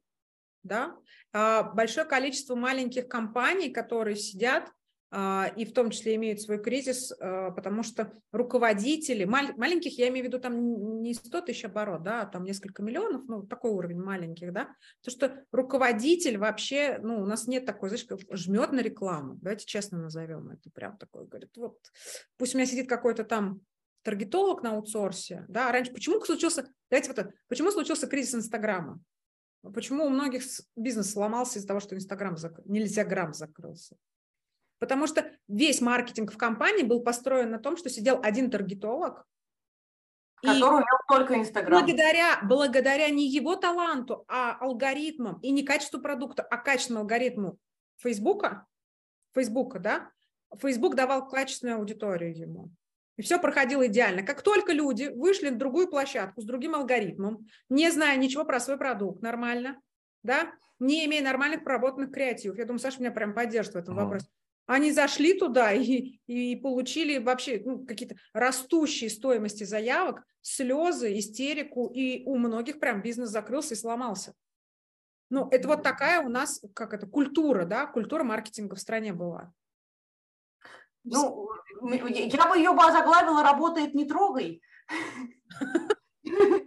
[0.63, 0.97] да.
[1.33, 4.71] А, большое количество маленьких компаний, которые сидят
[5.57, 10.29] и в том числе имеют свой кризис, а, потому что руководители, маленьких, я имею в
[10.29, 14.53] виду там не 100 тысяч оборот, да, а там несколько миллионов, ну, такой уровень маленьких,
[14.53, 14.68] да,
[15.03, 19.98] то, что руководитель вообще, ну, у нас нет такой, знаешь, жмет на рекламу, давайте честно
[19.98, 21.79] назовем это, прям такой, говорит, вот,
[22.37, 23.61] пусть у меня сидит какой-то там
[24.03, 29.00] таргетолог на аутсорсе, да, раньше, почему случился, давайте вот это, почему случился кризис Инстаграма?
[29.72, 30.42] Почему у многих
[30.77, 32.61] бизнес сломался из-за того, что Инстаграм зак...
[32.66, 33.96] нельзя грамм закрылся?
[34.79, 39.27] Потому что весь маркетинг в компании был построен на том, что сидел один таргетолог,
[40.43, 41.81] который имел только Инстаграм.
[41.81, 47.59] Благодаря, благодаря не его таланту, а алгоритмам, и не качеству продукта, а качественному алгоритму
[47.97, 48.67] Фейсбука,
[49.35, 50.11] Фейсбука, да,
[50.57, 52.71] Фейсбук давал качественную аудиторию ему.
[53.17, 54.23] И все проходило идеально.
[54.23, 58.77] Как только люди вышли на другую площадку с другим алгоритмом, не зная ничего про свой
[58.77, 59.81] продукт нормально,
[60.23, 64.05] да, не имея нормальных проработанных креативов, я думаю, Саша меня прям поддержит в этом ага.
[64.05, 64.27] вопросе,
[64.66, 72.24] они зашли туда и, и получили вообще ну, какие-то растущие стоимости заявок, слезы, истерику, и
[72.24, 74.35] у многих прям бизнес закрылся и сломался.
[75.31, 79.53] Ну, это вот такая у нас, как это, культура, да, культура маркетинга в стране была.
[81.03, 81.50] Ну,
[81.83, 84.62] я бы ее бы озаглавила «Работает, не трогай».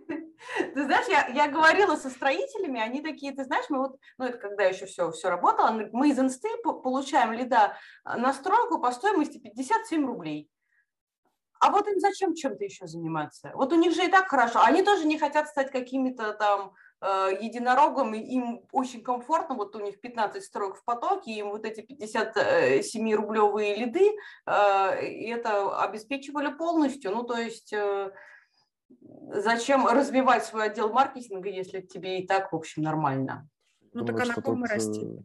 [0.73, 4.37] Ты знаешь, я, я говорила со строителями, они такие, ты знаешь, мы вот, ну это
[4.37, 10.05] когда еще все, все работало, мы из инсты получаем лида на стройку по стоимости 57
[10.05, 10.49] рублей.
[11.59, 13.51] а вот им зачем чем-то еще заниматься?
[13.55, 14.61] Вот у них же и так хорошо.
[14.63, 19.99] Они тоже не хотят стать какими-то там э, единорогом, им очень комфортно, вот у них
[19.99, 24.11] 15 строек в потоке, им вот эти 57-рублевые лиды,
[24.45, 27.11] э, и это обеспечивали полностью.
[27.11, 28.11] Ну, то есть э,
[28.89, 33.49] зачем развивать свой отдел маркетинга, если тебе и так, в общем, нормально?
[33.93, 35.23] Ну, Думаю, так а на ком мы растим?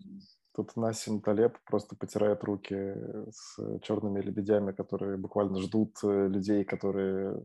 [0.54, 2.94] Тут Насим Талеб просто потирает руки
[3.30, 7.42] с черными лебедями, которые буквально ждут э, людей, которые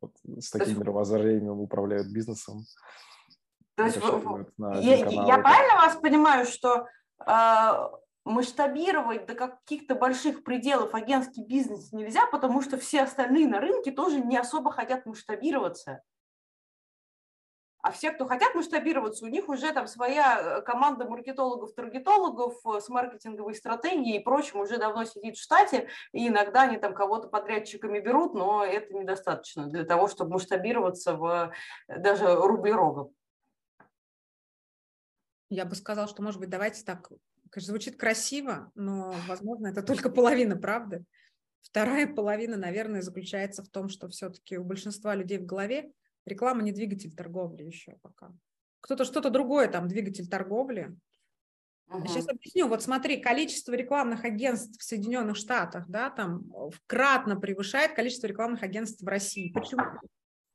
[0.00, 2.64] вот, с таким мировоззрением управляют бизнесом.
[3.76, 3.98] То есть
[4.58, 6.86] я, я правильно вас понимаю, что
[7.24, 7.90] э,
[8.24, 14.20] масштабировать до каких-то больших пределов агентский бизнес нельзя, потому что все остальные на рынке тоже
[14.20, 16.02] не особо хотят масштабироваться.
[17.82, 22.80] А все, кто хотят масштабироваться, у них уже там своя э, команда маркетологов, таргетологов э,
[22.80, 27.28] с маркетинговой стратегией и прочим уже давно сидит в штате, и иногда они там кого-то
[27.28, 31.54] подрядчиками берут, но это недостаточно для того, чтобы масштабироваться в
[31.88, 33.14] э, даже рублерогом.
[35.48, 37.10] Я бы сказала, что, может быть, давайте так,
[37.50, 41.04] конечно, звучит красиво, но, возможно, это только половина правды.
[41.62, 45.92] Вторая половина, наверное, заключается в том, что все-таки у большинства людей в голове
[46.26, 48.32] Реклама не двигатель торговли еще пока.
[48.80, 50.96] Кто-то что-то другое там, двигатель торговли.
[51.88, 52.06] Угу.
[52.06, 52.68] Сейчас объясню.
[52.68, 56.44] Вот смотри, количество рекламных агентств в Соединенных Штатах, да, там
[56.86, 59.52] кратно превышает количество рекламных агентств в России.
[59.52, 59.82] Почему?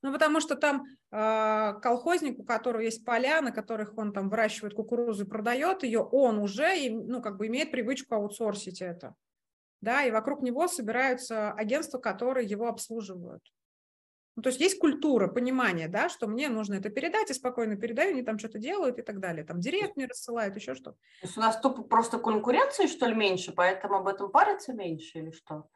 [0.06, 4.76] Ну, потому что там э, колхозник, у которого есть поля, на которых он там выращивает
[4.76, 9.16] кукурузу и продает ее, он уже, ну, как бы имеет привычку аутсорсить это.
[9.82, 13.42] Да, и вокруг него собираются агентства, которые его обслуживают.
[14.36, 18.12] Ну, то есть есть культура, понимание, да, что мне нужно это передать, и спокойно передаю,
[18.12, 19.44] они там что-то делают и так далее.
[19.44, 20.92] Там директ мне рассылают, еще что.
[20.92, 25.18] То есть у нас тупо просто конкуренции, что ли, меньше, поэтому об этом париться меньше
[25.18, 25.68] или что?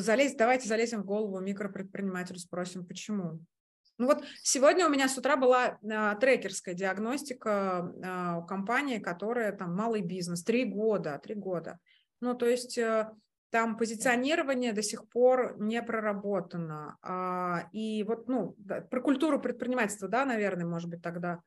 [0.00, 3.40] Залезь, давайте залезем в голову микропредпринимателю, спросим, почему.
[3.98, 9.52] Ну вот сегодня у меня с утра была а, трекерская диагностика а, у компании, которая
[9.52, 11.78] там малый бизнес, три года, три года.
[12.20, 13.12] Ну то есть а,
[13.50, 16.96] там позиционирование до сих пор не проработано.
[17.02, 18.56] А, и вот, ну,
[18.90, 21.40] про культуру предпринимательства, да, наверное, может быть, тогда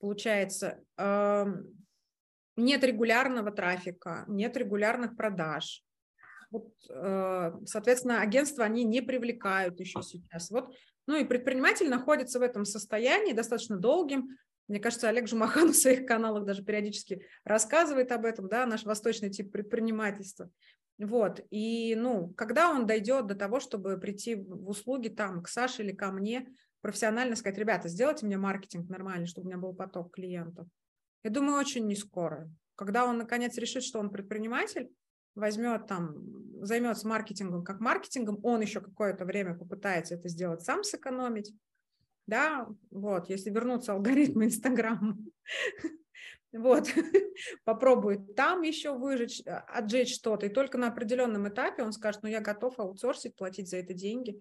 [0.00, 0.80] получается,
[2.56, 5.84] нет регулярного трафика, нет регулярных продаж.
[6.50, 10.50] Вот, э, соответственно, агентства они не привлекают еще сейчас.
[10.50, 10.74] Вот,
[11.06, 14.36] ну и предприниматель находится в этом состоянии достаточно долгим.
[14.68, 19.30] Мне кажется, Олег Жумахан в своих каналах даже периодически рассказывает об этом, да, наш восточный
[19.30, 20.50] тип предпринимательства.
[20.98, 25.82] Вот, и, ну, когда он дойдет до того, чтобы прийти в услуги там к Саше
[25.82, 26.46] или ко мне,
[26.82, 30.66] профессионально сказать, ребята, сделайте мне маркетинг нормальный, чтобы у меня был поток клиентов.
[31.22, 32.50] Я думаю, очень не скоро.
[32.76, 34.90] Когда он, наконец, решит, что он предприниматель,
[35.34, 36.14] возьмет там,
[36.64, 41.52] займется маркетингом как маркетингом, он еще какое-то время попытается это сделать сам сэкономить,
[42.26, 45.16] да, вот, если вернуться алгоритмы Инстаграма,
[46.52, 46.88] вот,
[47.64, 52.40] попробует там еще выжечь, отжечь что-то, и только на определенном этапе он скажет, ну, я
[52.40, 54.40] готов аутсорсить, платить за это деньги,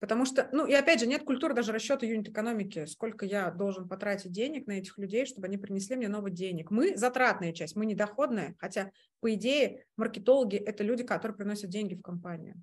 [0.00, 4.32] потому что, ну, и опять же, нет культуры даже расчета юнит-экономики, сколько я должен потратить
[4.32, 6.70] денег на этих людей, чтобы они принесли мне новый денег.
[6.70, 12.02] Мы затратная часть, мы недоходная, хотя, по идее, маркетологи– это люди, которые приносят деньги в
[12.02, 12.54] компанию,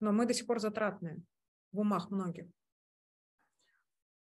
[0.00, 1.18] но мы до сих пор затратные
[1.72, 2.46] в умах многих.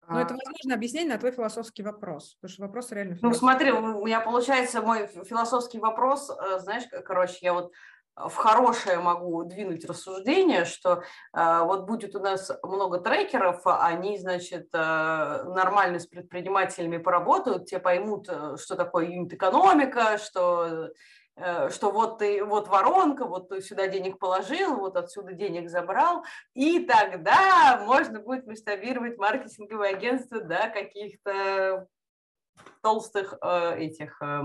[0.08, 0.38] Но это, а.
[0.38, 4.82] возможно, объяснение на твой философский вопрос, потому что вопрос реально Ну, смотри, у меня получается
[4.82, 7.74] мой философский вопрос, э, знаешь, короче, я вот
[8.16, 14.70] в хорошее могу двинуть рассуждение, что э, вот будет у нас много трекеров, они, значит,
[14.74, 20.92] э, нормально с предпринимателями поработают, те поймут, э, что такое юнит-экономика, что
[21.38, 26.24] Э, что вот ты, вот воронка, вот ты сюда денег положил, вот отсюда денег забрал,
[26.54, 31.88] и тогда можно будет масштабировать маркетинговое агентство до каких-то
[32.86, 34.44] толстых э, этих э,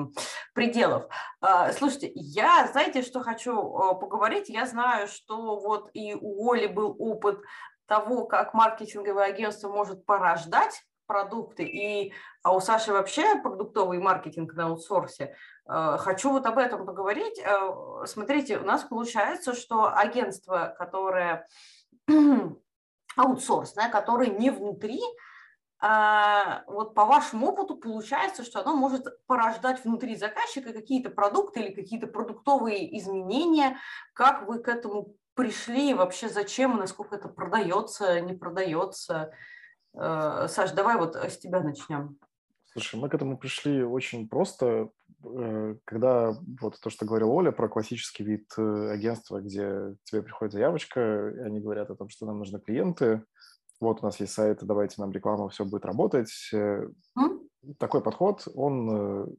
[0.55, 1.13] пределов.
[1.43, 4.49] Э, слушайте, я, знаете, что хочу э, поговорить?
[4.49, 7.39] Я знаю, что вот и у Оли был опыт
[7.85, 14.69] того, как маркетинговое агентство может порождать продукты, и а у Саши вообще продуктовый маркетинг на
[14.69, 15.35] аутсорсе.
[15.67, 17.43] Хочу вот об этом поговорить.
[18.07, 21.49] Смотрите, у нас получается, что агентство, которое
[23.17, 25.01] аутсорсное, которое не внутри,
[25.83, 32.07] вот по вашему опыту получается, что оно может порождать внутри заказчика какие-то продукты или какие-то
[32.07, 33.79] продуктовые изменения.
[34.13, 39.33] Как вы к этому пришли, вообще зачем, насколько это продается, не продается?
[39.95, 42.19] Э, Саш, давай вот с тебя начнем.
[42.73, 44.91] Слушай, мы к этому пришли очень просто.
[45.25, 50.53] э, когда вот то, что говорил Оля про классический вид э, агентства, где тебе приходит
[50.53, 53.25] заявочка, и они говорят о том, что нам нужны клиенты,
[53.81, 56.31] вот у нас есть сайт, давайте нам рекламу, все будет работать.
[56.53, 57.49] Mm?
[57.79, 59.37] Такой подход, он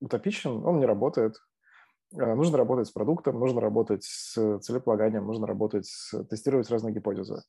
[0.00, 1.36] утопичен, он не работает.
[2.12, 7.42] Нужно работать с продуктом, нужно работать с целеполаганием, нужно работать, с, тестировать разные гипотезы.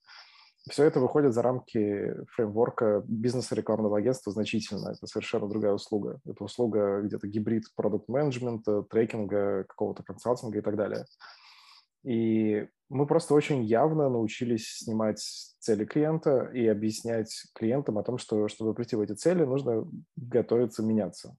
[0.69, 4.91] Все это выходит за рамки фреймворка бизнеса рекламного агентства значительно.
[4.91, 6.21] Это совершенно другая услуга.
[6.25, 11.05] Это услуга где-то гибрид продукт-менеджмента, трекинга, какого-то консалтинга и так далее.
[12.05, 15.19] И мы просто очень явно научились снимать
[15.59, 20.83] цели клиента и объяснять клиентам о том, что чтобы прийти в эти цели, нужно готовиться
[20.83, 21.35] меняться.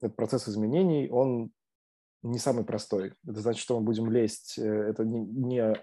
[0.00, 1.50] Этот процесс изменений, он
[2.22, 3.12] не самый простой.
[3.26, 4.58] Это значит, что мы будем лезть.
[4.58, 5.74] Э, это не, не,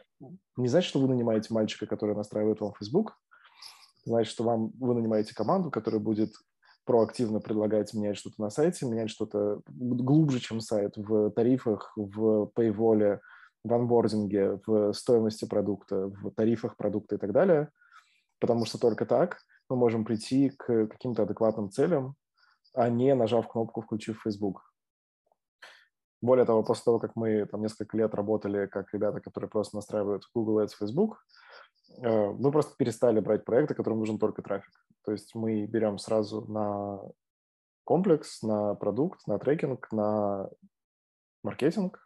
[0.58, 3.16] не значит, что вы нанимаете мальчика, который настраивает вам Facebook.
[4.06, 6.34] Значит, что вам, вы нанимаете команду, которая будет
[6.86, 13.22] проактивно предлагать менять что-то на сайте, менять что-то глубже, чем сайт, в тарифах, в пейволе,
[13.64, 17.70] в анбординге, в стоимости продукта, в тарифах продукта и так далее.
[18.40, 22.16] Потому что только так мы можем прийти к каким-то адекватным целям,
[22.74, 24.62] а не нажав кнопку «Включив Facebook».
[26.22, 30.24] Более того, после того, как мы там несколько лет работали как ребята, которые просто настраивают
[30.34, 31.18] Google Ads, Facebook,
[32.02, 34.74] э, мы просто перестали брать проекты, которым нужен только трафик.
[35.04, 37.02] То есть мы берем сразу на
[37.84, 40.50] комплекс, на продукт, на трекинг, на
[41.44, 42.03] маркетинг,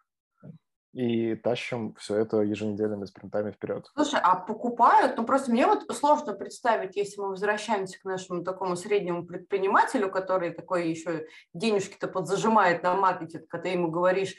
[0.97, 3.85] и тащим все это еженедельными спринтами вперед.
[3.93, 5.15] Слушай, а покупают?
[5.15, 10.53] Ну, просто мне вот сложно представить, если мы возвращаемся к нашему такому среднему предпринимателю, который
[10.53, 14.33] такой еще денежки-то подзажимает на маркетинг, когда ты ему говоришь,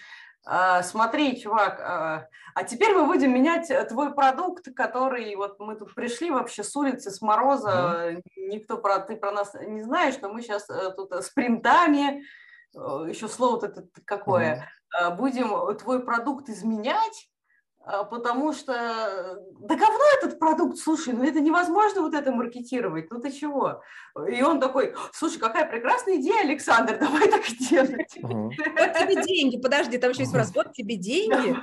[0.44, 5.94] «А, смотри, чувак, а, а теперь мы будем менять твой продукт, который вот мы тут
[5.94, 8.22] пришли вообще с улицы, с мороза, mm-hmm.
[8.48, 12.22] никто про ты про нас не знаешь, но мы сейчас э, тут спринтами, э,
[12.74, 17.28] еще слово-то какое, mm-hmm Э, будем твой продукт изменять,
[18.10, 18.72] потому что
[19.60, 23.82] да говно этот продукт, слушай, ну это невозможно вот это маркетировать, ну ты чего?
[24.30, 28.16] И он такой, слушай, какая прекрасная идея, Александр, давай так делать.
[28.78, 31.56] Вот тебе деньги, подожди, там еще есть фраза, вот тебе деньги,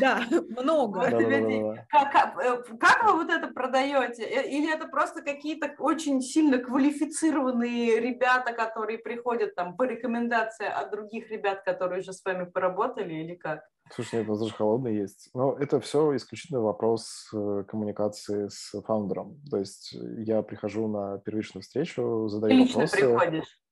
[0.00, 1.02] да, много.
[1.02, 4.22] Э, как вы вот это продаете?
[4.24, 10.90] Э, или это просто какие-то очень сильно квалифицированные ребята, которые приходят там по рекомендации от
[10.90, 13.62] других ребят, которые уже с вами поработали, или как?
[13.90, 15.28] Слушай, нет, у нас даже холодный есть.
[15.34, 19.40] Но это все исключительно вопрос э, коммуникации с фаундером.
[19.50, 22.96] То есть я прихожу на первичную встречу, задаю Ты лично вопросы.
[22.96, 23.62] приходишь?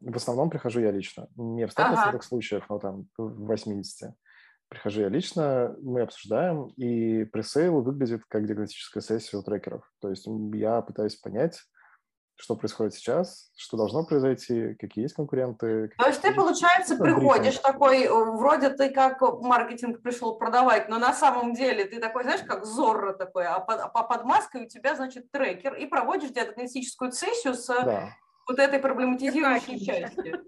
[0.00, 1.28] В основном прихожу я лично.
[1.36, 2.20] Не в 100% ага.
[2.20, 4.12] случаев, но там в 80.
[4.68, 9.82] Прихожу я лично, мы обсуждаем, и пресейл выглядит как диагностическая сессия у трекеров.
[10.00, 11.60] То есть я пытаюсь понять,
[12.40, 15.90] что происходит сейчас, что должно произойти, какие есть конкуренты.
[15.98, 21.12] То есть ты, получается, приходишь такой, э, вроде ты как маркетинг пришел продавать, но на
[21.12, 24.96] самом деле ты такой, знаешь, как Зорро такой, а под, а под маской у тебя,
[24.96, 28.14] значит, трекер, и проводишь диагностическую сессию с да
[28.50, 30.34] вот этой проблематизирующей части.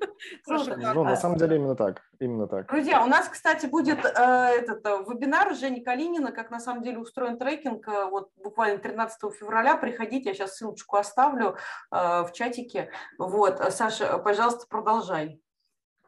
[0.47, 2.69] Ну, на самом деле именно так, именно так.
[2.69, 6.99] Друзья, у нас, кстати, будет э, этот э, вебинар Жени Калинина, как на самом деле
[6.99, 11.57] устроен трекинг, э, вот буквально 13 февраля, приходите, я сейчас ссылочку оставлю
[11.91, 12.91] в чатике.
[13.19, 15.41] Вот, Саша, пожалуйста, продолжай.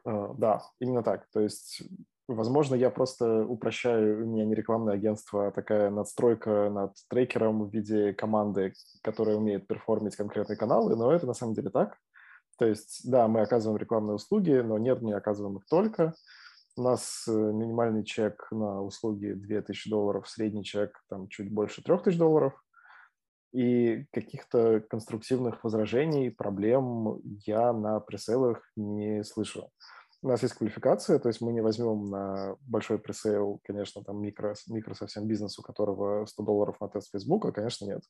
[0.05, 1.27] Да, именно так.
[1.33, 1.81] То есть
[2.27, 7.71] Возможно, я просто упрощаю, у меня не рекламное агентство, а такая надстройка над трекером в
[7.71, 11.97] виде команды, которая умеет перформить конкретные каналы, но это на самом деле так.
[12.57, 16.15] То есть, да, мы оказываем рекламные услуги, но нет, мы оказываем их только.
[16.75, 22.17] У нас э, минимальный чек на услуги 2000 долларов, средний чек там чуть больше 3000
[22.17, 22.53] долларов.
[23.53, 29.69] И каких-то конструктивных возражений, проблем я на преселах не слышу
[30.25, 34.55] у нас есть квалификация, то есть мы не возьмем на большой пресейл, конечно, там микро,
[34.67, 38.01] микро совсем бизнес, у которого 100 долларов на тест Фейсбука, конечно, нет.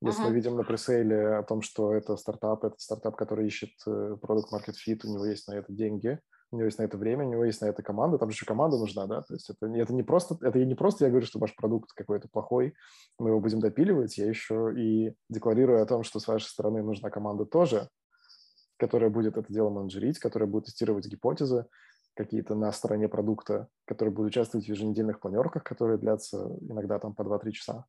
[0.00, 0.28] Если uh-huh.
[0.28, 4.76] мы видим на пресейле о том, что это стартап, это стартап, который ищет продукт market
[4.88, 6.18] fit, у него есть на это деньги,
[6.52, 8.46] у него есть на это время, у него есть на это команда, там же еще
[8.46, 11.38] команда нужна, да, то есть это, это не просто, это не просто я говорю, что
[11.38, 12.72] ваш продукт какой-то плохой,
[13.18, 17.10] мы его будем допиливать, я еще и декларирую о том, что с вашей стороны нужна
[17.10, 17.90] команда тоже,
[18.76, 21.66] которая будет это дело менеджерить, которая будет тестировать гипотезы
[22.14, 27.22] какие-то на стороне продукта, которые будут участвовать в еженедельных планерках, которые длятся иногда там по
[27.22, 27.84] 2-3 часа.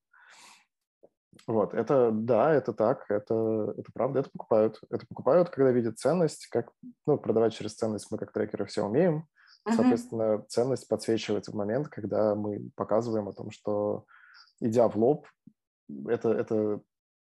[1.45, 4.81] Вот, это, да, это так, это, это правда, это покупают.
[4.89, 6.71] Это покупают, когда видят ценность, как,
[7.05, 9.27] ну, продавать через ценность мы как трекеры все умеем.
[9.69, 10.45] Соответственно, uh-huh.
[10.47, 14.05] ценность подсвечивается в момент, когда мы показываем о том, что,
[14.61, 15.27] идя в лоб,
[16.07, 16.81] это, это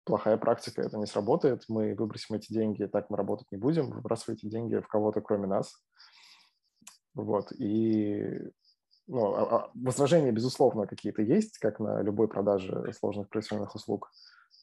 [0.04, 4.48] плохая практика, это не сработает, мы выбросим эти деньги, так мы работать не будем, выбрасывайте
[4.48, 5.72] деньги в кого-то, кроме нас.
[7.14, 8.50] Вот, и
[9.06, 14.10] ну, а, а, возражения, безусловно, какие-то есть, как на любой продаже сложных профессиональных услуг.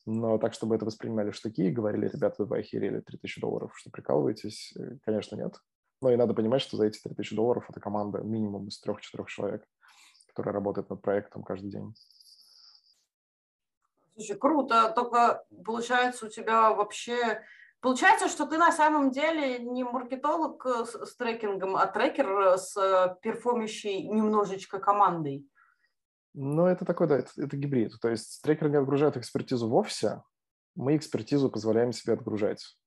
[0.05, 4.73] Но так, чтобы это воспринимали штуки и говорили, ребята, вы охерели 3000 долларов, что прикалываетесь,
[4.75, 5.59] э, конечно, нет.
[6.01, 9.63] Но и надо понимать, что за эти 3000 долларов это команда минимум из трех-четырех человек,
[10.27, 11.93] которая работает над проектом каждый день.
[14.21, 14.91] Слушай, круто.
[14.95, 17.41] Только получается у тебя вообще...
[17.79, 22.57] Получается, что ты на самом деле не маркетолог э, с, с трекингом, а трекер э,
[22.59, 25.49] с перформящей немножечко командой.
[26.35, 27.93] Ну, это такой, да, это, это гибрид.
[27.99, 30.21] То есть трекеры не отгружают экспертизу в офисе,
[30.75, 32.77] мы экспертизу позволяем себе отгружать.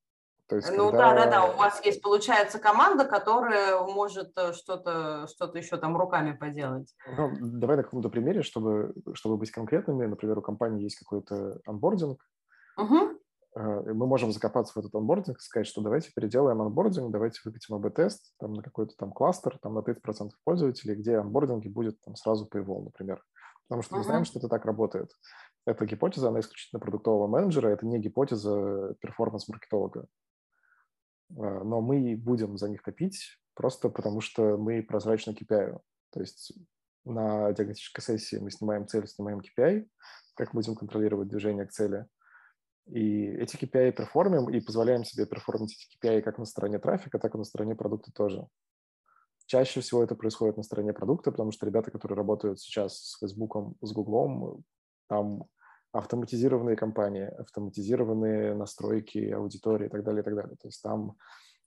[0.47, 1.15] То есть, ну когда...
[1.15, 5.97] да, да, да, у вас есть, получается, команда, которая может э, что-то что еще там
[5.97, 6.95] руками поделать.
[7.17, 10.05] Ну, давай на каком-то примере, чтобы, чтобы быть конкретными.
[10.05, 12.23] Например, у компании есть какой-то анбординг,
[12.77, 13.19] угу.
[13.57, 18.35] Мы можем закопаться в этот онбординг и сказать, что давайте переделаем онбординг, давайте выкатим АБ-тест
[18.41, 22.83] там, на какой-то там кластер, там на 30% пользователей, где онбординги будет там сразу paywall,
[22.83, 23.23] например.
[23.69, 23.99] Потому что uh-huh.
[23.99, 25.13] мы знаем, что это так работает.
[25.67, 30.07] Это гипотеза, она исключительно продуктового менеджера, это не гипотеза перформанс-маркетолога.
[31.31, 35.79] Э, но мы будем за них копить просто потому, что мы прозрачно KPI.
[36.11, 36.53] То есть
[37.05, 39.87] на диагностической сессии мы снимаем цель, снимаем KPI,
[40.35, 42.07] как будем контролировать движение к цели–
[42.87, 47.35] и эти KPI перформим и позволяем себе перформить эти KPI как на стороне трафика, так
[47.35, 48.47] и на стороне продукта тоже.
[49.47, 53.77] Чаще всего это происходит на стороне продукта, потому что ребята, которые работают сейчас с Facebook,
[53.81, 54.63] с Google,
[55.09, 55.45] там
[55.95, 60.57] автоматизированные компании, автоматизированные настройки аудитории и так далее, и так далее.
[60.57, 61.17] То есть там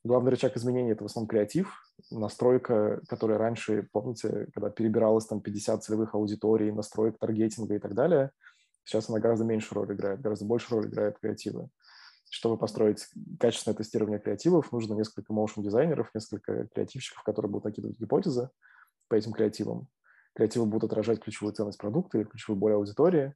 [0.03, 1.73] главный рычаг изменения– это в основном креатив,
[2.11, 8.31] настройка, которая раньше, помните, когда перебиралась там 50 целевых аудиторий, настроек таргетинга и так далее–
[8.87, 11.67] Сейчас она гораздо меньше роль играет, гораздо больше роль играет креативы.
[12.29, 13.05] Чтобы построить
[13.37, 18.49] качественное тестирование креативов, нужно несколько motion дизайнеров, несколько креативщиков, которые будут накидывать гипотезы
[19.09, 19.89] по этим креативам.
[20.33, 23.35] Креативы будут отражать ключевую ценность продукта или ключевую боль аудитории.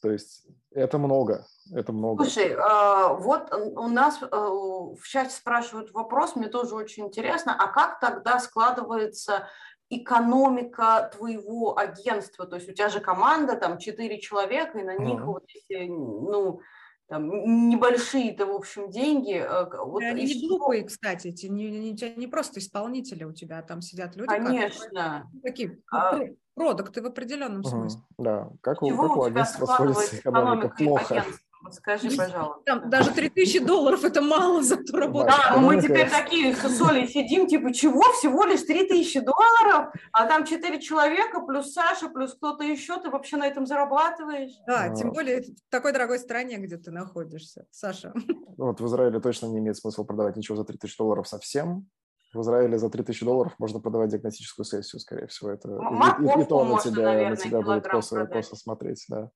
[0.00, 2.24] То есть это много, это много.
[2.24, 7.66] Слушай, а, вот у нас э, в чате спрашивают вопрос, мне тоже очень интересно, а
[7.68, 9.48] как тогда складывается
[9.90, 15.20] экономика твоего агентства, то есть у тебя же команда, там, четыре человека, и на них
[15.20, 15.24] mm-hmm.
[15.24, 16.60] вот эти, ну,
[17.08, 19.34] там, небольшие-то, в общем, деньги.
[19.34, 23.82] Э, вот Они не глупые, кстати, эти, не, не, не просто исполнители у тебя, там
[23.82, 24.80] сидят люди, Конечно.
[24.84, 26.20] Которые, такие а...
[26.54, 28.00] продукты в определенном смысле.
[28.18, 31.14] Да, как у, как у агентства сходится экономика плохо.
[31.14, 31.50] Агентства?
[31.70, 32.62] Скажи, пожалуйста.
[32.64, 35.28] Там даже 3000 долларов это мало за ту работу.
[35.28, 38.00] Да, мы теперь такие с Солей сидим, типа, чего?
[38.14, 43.36] Всего лишь 3000 долларов, а там 4 человека, плюс Саша, плюс кто-то еще, ты вообще
[43.36, 44.52] на этом зарабатываешь?
[44.66, 44.94] Да, а...
[44.94, 48.14] тем более в такой дорогой стране, где ты находишься, Саша.
[48.56, 51.86] Ну вот в Израиле точно не имеет смысла продавать ничего за 3000 долларов совсем.
[52.32, 55.50] В Израиле за 3000 долларов можно продавать диагностическую сессию, скорее всего.
[55.50, 59.30] Это и, и, и то на тебя, наверное, на тебя будет косо, косо смотреть, да.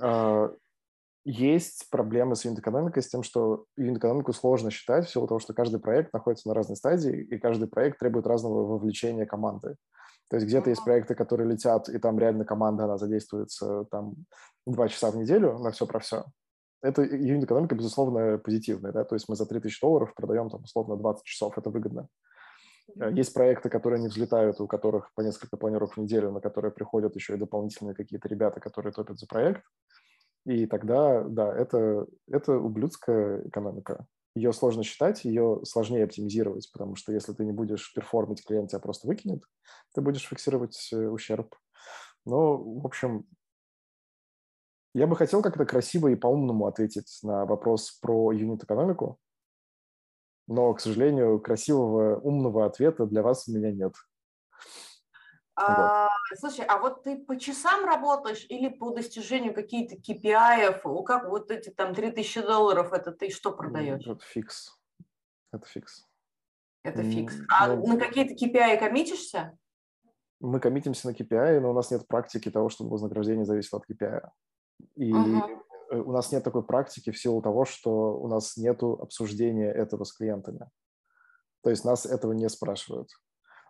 [0.00, 0.50] А,
[1.24, 5.78] есть проблемы с юнит-экономикой, с тем, что юнит-экономику сложно считать в силу того, что каждый
[5.78, 9.76] проект находится на разной стадии, и каждый проект требует разного вовлечения команды.
[10.30, 14.14] То есть где-то есть проекты, которые летят, и там реально команда, она задействуется там
[14.66, 16.24] два часа в неделю на все про все.
[16.80, 18.92] Это юнит-экономика, безусловно, позитивная.
[18.92, 19.04] Да?
[19.04, 22.08] То есть мы за 3000 долларов продаем там условно 20 часов, это выгодно.
[23.10, 27.14] Есть проекты, которые не взлетают, у которых по несколько планировок в неделю, на которые приходят
[27.14, 29.62] еще и дополнительные какие-то ребята, которые топят за проект.
[30.46, 34.06] И тогда, да, это, это ублюдская экономика.
[34.34, 38.78] Ее сложно считать, ее сложнее оптимизировать, потому что если ты не будешь перформить, клиент тебя
[38.78, 39.42] просто выкинет,
[39.94, 41.54] ты будешь фиксировать э, ущерб.
[42.24, 43.26] Но, в общем,
[44.94, 49.18] я бы хотел как-то красиво и по-умному ответить на вопрос про юнит-экономику,
[50.46, 53.94] но, к сожалению, красивого, умного ответа для вас у меня нет.
[55.60, 56.08] А,
[56.38, 60.80] слушай, а вот ты по часам работаешь или по достижению каких-то KPI?
[61.04, 64.06] Как вот эти там 3000 долларов, это ты что продаешь?
[64.06, 64.78] Это фикс.
[65.52, 66.06] Это фикс.
[66.84, 67.34] Это фикс.
[67.50, 69.58] А ну, на какие-то KPI коммитишься?
[70.40, 74.28] Мы коммитимся на KPI, но у нас нет практики того, чтобы вознаграждение зависело от KPI.
[74.96, 75.58] И uh
[75.90, 80.12] у нас нет такой практики в силу того, что у нас нет обсуждения этого с
[80.12, 80.68] клиентами.
[81.62, 83.08] То есть нас этого не спрашивают.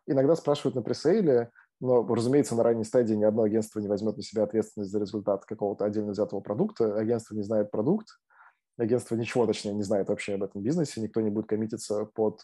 [0.07, 1.51] Иногда спрашивают на пресейле,
[1.81, 5.45] но, разумеется, на ранней стадии ни одно агентство не возьмет на себя ответственность за результат
[5.45, 6.97] какого-то отдельно взятого продукта.
[6.97, 8.09] Агентство не знает продукт,
[8.77, 12.41] агентство ничего, точнее, не знает вообще об этом бизнесе, никто не будет коммититься под,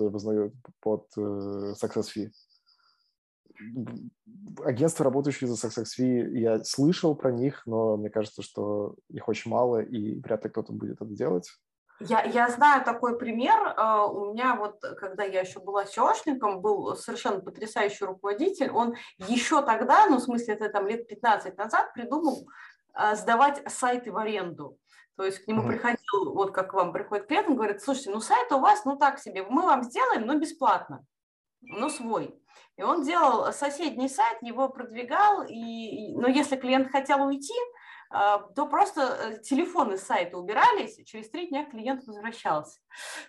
[0.81, 2.31] под uh, success fee.
[4.65, 9.51] Агентства, работающие за success fee, я слышал про них, но мне кажется, что их очень
[9.51, 11.49] мало, и вряд ли кто-то будет это делать.
[12.01, 13.57] Я, я знаю такой пример.
[13.77, 18.71] Э, у меня вот, когда я еще была SEOшником, был совершенно потрясающий руководитель.
[18.71, 22.49] Он еще тогда, ну, в смысле, это там лет 15 назад, придумал
[22.99, 24.77] э, сдавать сайты в аренду.
[25.17, 25.69] То есть к нему mm-hmm.
[25.69, 28.97] приходил, вот как к вам приходит клиент, он говорит, слушайте, ну сайт у вас, ну
[28.97, 31.05] так себе, мы вам сделаем, но бесплатно,
[31.69, 32.35] но свой.
[32.77, 37.55] И он делал соседний сайт, его продвигал, и, но если клиент хотел уйти,
[38.11, 42.81] а, то просто э, телефоны с сайта убирались, через три дня клиент возвращался.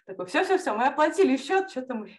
[0.05, 2.11] Такой, все-все-все, мы оплатили счет, что-то мы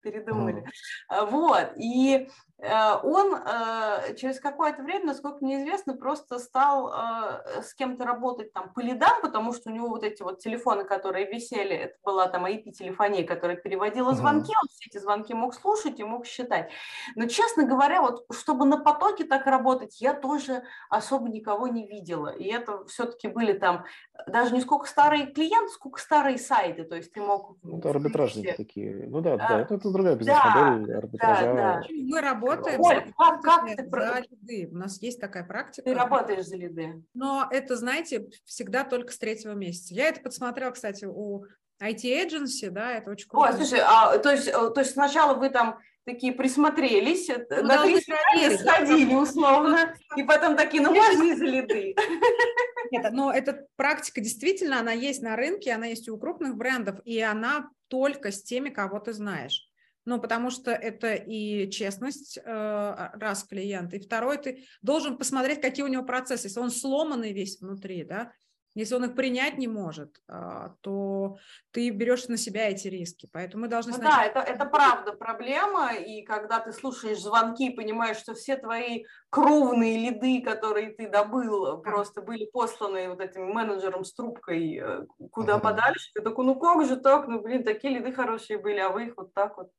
[0.00, 0.64] передумали.
[1.10, 1.30] Mm.
[1.30, 2.28] Вот, и
[2.58, 8.72] он э, через какое-то время, насколько мне известно, просто стал э, с кем-то работать там
[8.72, 12.46] по лидам, потому что у него вот эти вот телефоны, которые висели, это была там
[12.46, 16.70] IP-телефония, которая переводила звонки, он все эти звонки мог слушать и мог считать.
[17.14, 22.28] Но, честно говоря, вот чтобы на потоке так работать, я тоже особо никого не видела.
[22.28, 23.84] И это все-таки были там
[24.26, 27.58] даже не сколько старые клиенты, сколько старые сайты, то есть ты мог...
[27.62, 29.06] Ну, это арбитражники такие.
[29.08, 31.44] Ну да, а, да, это, это другая бизнес-модель да, арбитража.
[31.44, 31.82] Да, да.
[31.90, 33.84] Мы работаем работаем Оль, как, как ты...
[33.84, 34.68] за лиды.
[34.72, 35.84] У нас есть такая практика.
[35.84, 37.02] Ты работаешь за лиды.
[37.14, 39.94] Но это, знаете, всегда только с третьего месяца.
[39.94, 41.44] Я это подсмотрела, кстати, у
[41.82, 43.48] IT-agency, да, это очень круто.
[43.48, 47.62] Ой, слушай, а, то, есть, э, то есть сначала вы там такие присмотрелись, э, ну,
[47.62, 51.94] на три сходили условно, и потом такие, ну можно и за лиды.
[52.92, 57.20] Нет, но эта практика действительно, она есть на рынке, она есть у крупных брендов, и
[57.20, 59.68] она только с теми, кого ты знаешь.
[60.06, 65.84] Ну, потому что это и честность, э, раз клиент, и второй, ты должен посмотреть, какие
[65.84, 66.46] у него процессы.
[66.46, 68.32] Если он сломанный весь внутри, да,
[68.76, 71.38] если он их принять не может, а, то
[71.70, 73.26] ты берешь на себя эти риски.
[73.32, 73.92] Поэтому мы должны...
[73.92, 75.94] Ну, да, это, это правда проблема.
[75.94, 81.78] И когда ты слушаешь звонки и понимаешь, что все твои кровные лиды, которые ты добыл,
[81.80, 86.86] просто были посланы вот этим менеджером с трубкой э, куда подальше, ты такой, ну как
[86.86, 87.28] же так?
[87.28, 89.70] Ну, блин, такие лиды хорошие были, а вы их вот так вот.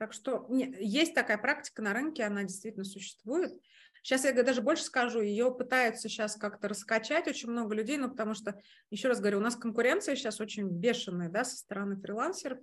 [0.00, 3.52] Так что нет, есть такая практика на рынке, она действительно существует.
[4.02, 8.32] Сейчас я даже больше скажу, ее пытаются сейчас как-то раскачать очень много людей, ну, потому
[8.32, 12.60] что, еще раз говорю, у нас конкуренция сейчас очень бешеная, да, со стороны фрилансеров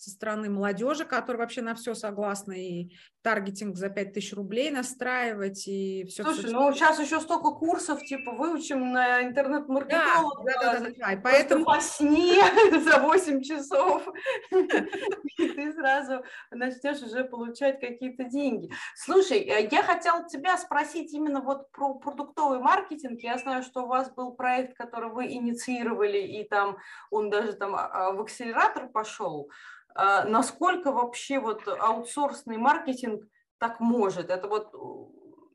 [0.00, 2.88] со стороны молодежи, которая вообще на все согласна, и
[3.20, 6.22] таргетинг за 5000 рублей настраивать, и все.
[6.22, 10.90] Слушай, все, ну сейчас еще столько курсов, типа, выучим на интернет-маркетолога, да, да, да, да,
[10.96, 11.12] да.
[11.12, 11.66] И поэтому...
[11.66, 12.40] по сне
[12.80, 14.08] за 8 часов,
[14.50, 18.72] и ты сразу начнешь уже получать какие-то деньги.
[18.94, 23.20] Слушай, э, я хотела тебя спросить именно вот про продуктовый маркетинг.
[23.20, 26.78] Я знаю, что у вас был проект, который вы инициировали, и там
[27.10, 29.50] он даже там а, а, в акселератор пошел.
[29.94, 33.24] А, насколько вообще вот аутсорсный маркетинг
[33.58, 34.30] так может?
[34.30, 34.72] Это вот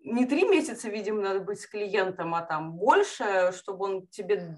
[0.04, 4.58] не три месяца, видимо, надо быть с клиентом, а там больше, чтобы он тебе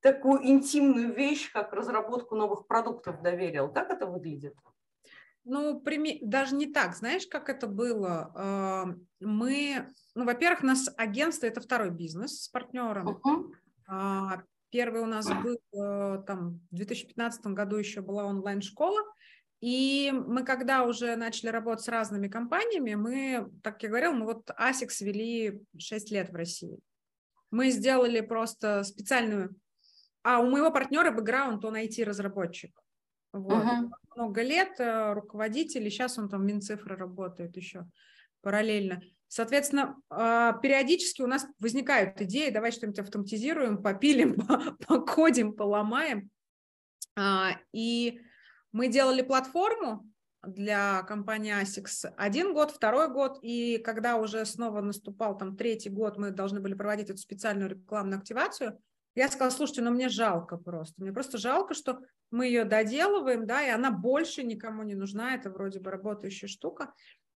[0.00, 3.72] такую интимную вещь, как разработку новых продуктов доверил.
[3.72, 4.54] Как это выглядит?
[5.44, 5.82] Ну,
[6.22, 6.96] даже не так.
[6.96, 8.32] Знаешь, как это было?
[8.34, 8.86] А,
[9.20, 13.20] мы, ну, во-первых, у нас агентство– это второй бизнес с партнером.
[13.88, 14.42] Uh-huh.
[14.70, 19.00] Первый у нас был э, там в 2015 году еще была онлайн-школа,
[19.60, 24.50] и мы когда уже начали работать с разными компаниями, мы, так я говорил, мы вот
[24.50, 26.78] ASICS вели 6 лет в России.
[27.50, 29.54] Мы сделали просто специальную...
[30.22, 32.78] А у моего партнера бэкграунд, он IT-разработчик.
[33.32, 33.62] Вот.
[33.62, 33.88] Uh-huh.
[34.16, 37.86] Много лет э, руководитель, и сейчас он там Минцифры работает еще
[38.40, 39.00] параллельно.
[39.28, 44.36] Соответственно, а, периодически у нас возникают идеи, давай что-нибудь автоматизируем, попилим,
[44.86, 46.30] покодим, поломаем.
[47.16, 48.20] А, и
[48.72, 50.08] мы делали платформу
[50.46, 56.18] для компании ASICS один год, второй год, и когда уже снова наступал там третий год,
[56.18, 58.78] мы должны были проводить эту специальную рекламную активацию,
[59.16, 62.00] я сказала, слушайте, ну мне жалко просто, мне просто жалко, что
[62.30, 66.92] мы ее доделываем, да, и она больше никому не нужна, это вроде бы работающая штука.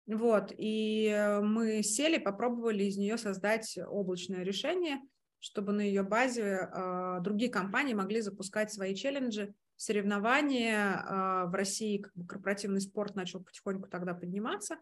[0.08, 5.02] Вот, и э, мы сели, попробовали из нее создать облачное решение,
[5.40, 10.94] чтобы на ее базе э, другие компании могли запускать свои челленджи, соревнования.
[10.96, 14.78] Э, в России как бы, корпоративный спорт начал потихоньку тогда подниматься.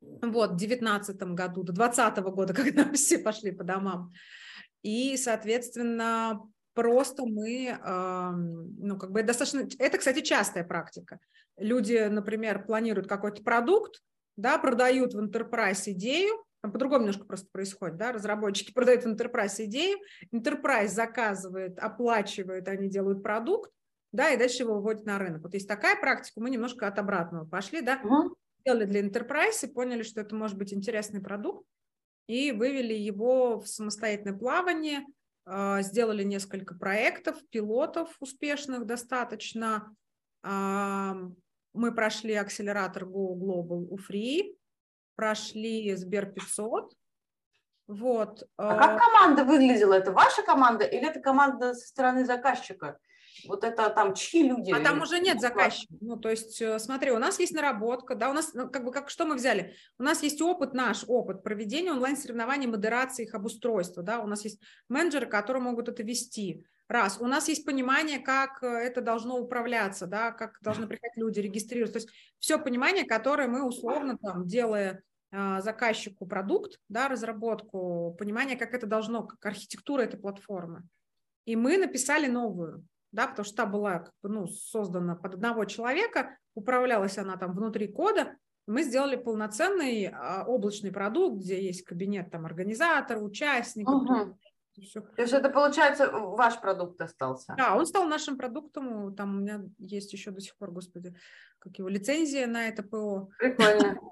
[0.00, 4.10] Вот, в 2019 году, до 2020 года, когда все пошли по домам.
[4.80, 6.40] И, соответственно,
[6.72, 7.78] просто мы,
[8.78, 11.20] ну, как бы достаточно, это, кстати, частая практика.
[11.56, 14.02] Люди, например, планируют какой-то продукт,
[14.36, 19.64] да, продают в Enterprise идею, там по-другому немножко просто происходит, да, разработчики продают в Enterprise
[19.64, 19.98] идею,
[20.32, 23.70] Enterprise заказывает, оплачивает, они делают продукт,
[24.12, 25.42] да, и дальше его выводят на рынок.
[25.42, 28.34] Вот есть такая практика, мы немножко от обратного пошли, да, угу.
[28.60, 31.66] сделали для Enterprise и поняли, что это может быть интересный продукт,
[32.28, 35.04] и вывели его в самостоятельное плавание,
[35.46, 39.94] а, сделали несколько проектов, пилотов успешных достаточно.
[41.74, 44.56] Мы прошли акселератор Go Global у Free,
[45.16, 46.92] прошли Сбер 500.
[47.86, 48.48] Вот.
[48.56, 49.94] А как команда выглядела?
[49.94, 52.98] Это ваша команда или это команда со стороны заказчика?
[53.48, 54.72] Вот это там чьи люди?
[54.72, 55.92] А там уже нет заказчика.
[56.00, 58.92] Ну, то есть, э, смотри, у нас есть наработка, да, у нас, ну, как бы,
[58.92, 59.74] как, что мы взяли?
[59.98, 64.60] У нас есть опыт, наш опыт проведения онлайн-соревнований, модерации их обустройства, да, у нас есть
[64.88, 66.64] менеджеры, которые могут это вести.
[66.88, 71.40] Раз, у нас есть понимание, как э, это должно управляться, да, как должны приходить люди,
[71.40, 72.00] регистрироваться.
[72.00, 78.56] То есть все понимание, которое мы условно там, делая а, заказчику продукт, да, разработку, понимание,
[78.56, 80.82] как это должно, как архитектура этой платформы.
[81.46, 85.64] И мы написали новую да, потому что та была как бы, ну, создана под одного
[85.66, 92.30] человека, управлялась она там внутри кода, мы сделали полноценный а, облачный продукт, где есть кабинет
[92.30, 94.02] там организатора, участников.
[94.02, 94.38] Угу.
[94.82, 95.00] Все.
[95.00, 97.54] То есть это, получается, ваш продукт остался?
[97.56, 99.14] Да, он стал нашим продуктом.
[99.14, 101.14] Там у меня есть еще до сих пор, господи,
[101.58, 103.30] как его, лицензия на это ПО.
[103.38, 103.98] Прикольно.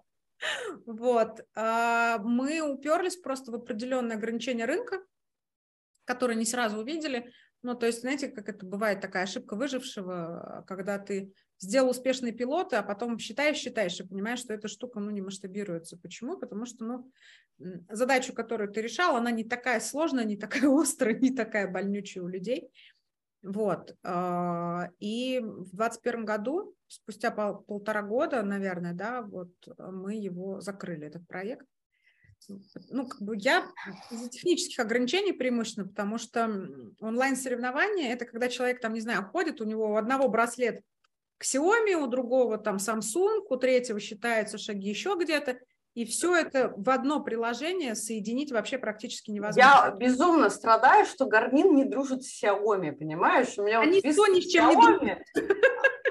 [0.86, 1.46] Вот.
[1.54, 4.98] А, мы уперлись просто в определенные ограничения рынка,
[6.04, 7.32] которые не сразу увидели.
[7.62, 11.32] Ну, то есть, знаете, как это бывает, такая ошибка выжившего, когда ты
[11.62, 15.96] сделал успешные пилоты, а потом считаешь, считаешь и понимаешь, что эта штука, ну, не масштабируется.
[15.96, 16.36] Почему?
[16.36, 17.12] Потому что, ну,
[17.88, 22.28] задачу, которую ты решал, она не такая сложная, не такая острая, не такая больнючая у
[22.28, 22.70] людей.
[23.42, 23.96] Вот.
[24.02, 31.06] А, и в 2021 году, спустя пол, полтора года, наверное, да, вот мы его закрыли,
[31.06, 31.66] этот проект
[32.88, 33.64] ну, как бы я
[34.10, 36.50] из-за технических ограничений преимущественно, потому что
[36.98, 40.82] онлайн-соревнования– это когда человек, там, не знаю, ходит, у него у одного браслет
[41.43, 45.59] Xiaomi, у другого там Samsung, у третьего считаются шаги еще где-то,
[45.95, 49.61] и все это в одно приложение соединить вообще практически невозможно.
[49.61, 53.59] Я безумно страдаю, что Garmin не дружит с Xiaomi, понимаешь?
[53.59, 55.62] У меня Они вот никто ни с чем Xiaomi, не дружит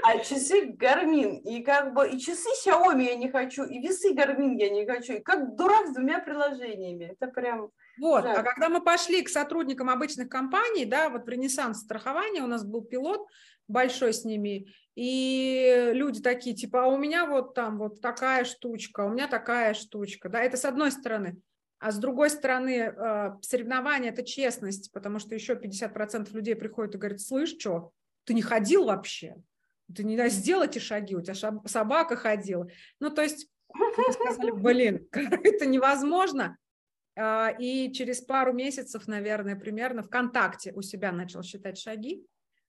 [0.03, 4.55] а часы Garmin, и как бы и часы Xiaomi я не хочу, и весы Garmin
[4.55, 7.69] я не хочу, и как дурак с двумя приложениями, это прям...
[7.99, 8.37] Вот, жаль.
[8.37, 12.63] а когда мы пошли к сотрудникам обычных компаний, да, вот в Ренессанс страхования у нас
[12.63, 13.27] был пилот
[13.67, 19.01] большой с ними, и люди такие, типа, а у меня вот там вот такая штучка,
[19.01, 21.37] у меня такая штучка, да, это с одной стороны.
[21.79, 26.97] А с другой стороны, э, соревнования– это честность, потому что еще 50% людей приходят и
[26.97, 27.91] говорят, слышь, что,
[28.25, 29.35] ты не ходил вообще?
[29.93, 31.35] ты не сделал эти шаги, у тебя
[31.65, 32.67] собака ходила.
[32.99, 33.47] Ну, то есть
[34.13, 36.57] сказали, блин, это невозможно.
[37.17, 42.25] А, и через пару месяцев, наверное, примерно ВКонтакте у себя начал считать шаги.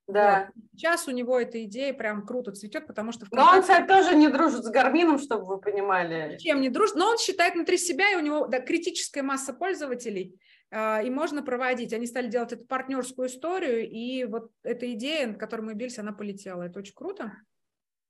[0.09, 0.51] Да.
[0.55, 0.65] Вот.
[0.77, 3.27] Сейчас у него эта идея прям круто цветет, потому что...
[3.27, 3.51] ВКонтакте...
[3.51, 6.37] Но он, кстати, тоже не дружит с Гармином, чтобы вы понимали.
[6.39, 10.39] Чем не дружит, но он считает внутри себя, и у него да, критическая масса пользователей–
[10.75, 11.93] а, и можно проводить.
[11.93, 16.13] Они стали делать эту партнерскую историю, и вот эта идея, на которой мы бились, она
[16.13, 16.63] полетела.
[16.63, 17.33] Это очень круто.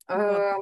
[0.09, 0.55] Э,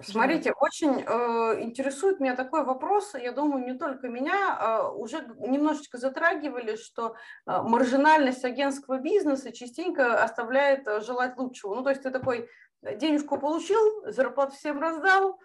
[0.00, 5.98] смотрите, очень э, интересует меня такой вопрос, я думаю, не только меня, э, уже немножечко
[5.98, 7.14] затрагивали, что
[7.46, 11.74] э, маржинальность агентского бизнеса частенько оставляет э, желать лучшего.
[11.74, 12.48] Ну, то есть ты такой
[12.82, 15.38] денежку получил, зарплату всем раздал,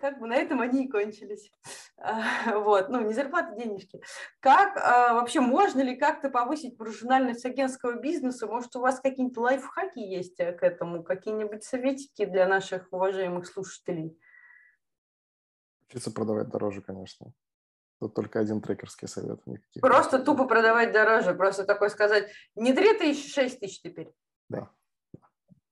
[0.00, 1.50] как бы на этом они и кончились.
[1.96, 4.00] А, вот, ну, не зарплаты, денежки.
[4.40, 8.46] Как а, вообще, можно ли как-то повысить профессиональность агентского бизнеса?
[8.46, 14.18] Может, у вас какие-нибудь лайфхаки есть э, к этому, какие-нибудь советики для наших уважаемых слушателей?
[15.88, 17.32] Учиться продавать дороже, конечно.
[18.00, 19.44] Тут только один трекерский совет.
[19.46, 24.12] Никаких просто тупо продавать дороже, просто такой сказать, не 3 тысячи, 6 тысяч теперь.
[24.48, 24.70] Да.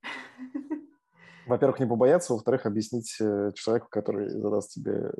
[1.46, 5.12] Во-первых, не побояться, во-вторых, объяснить э, человеку, который задаст тебе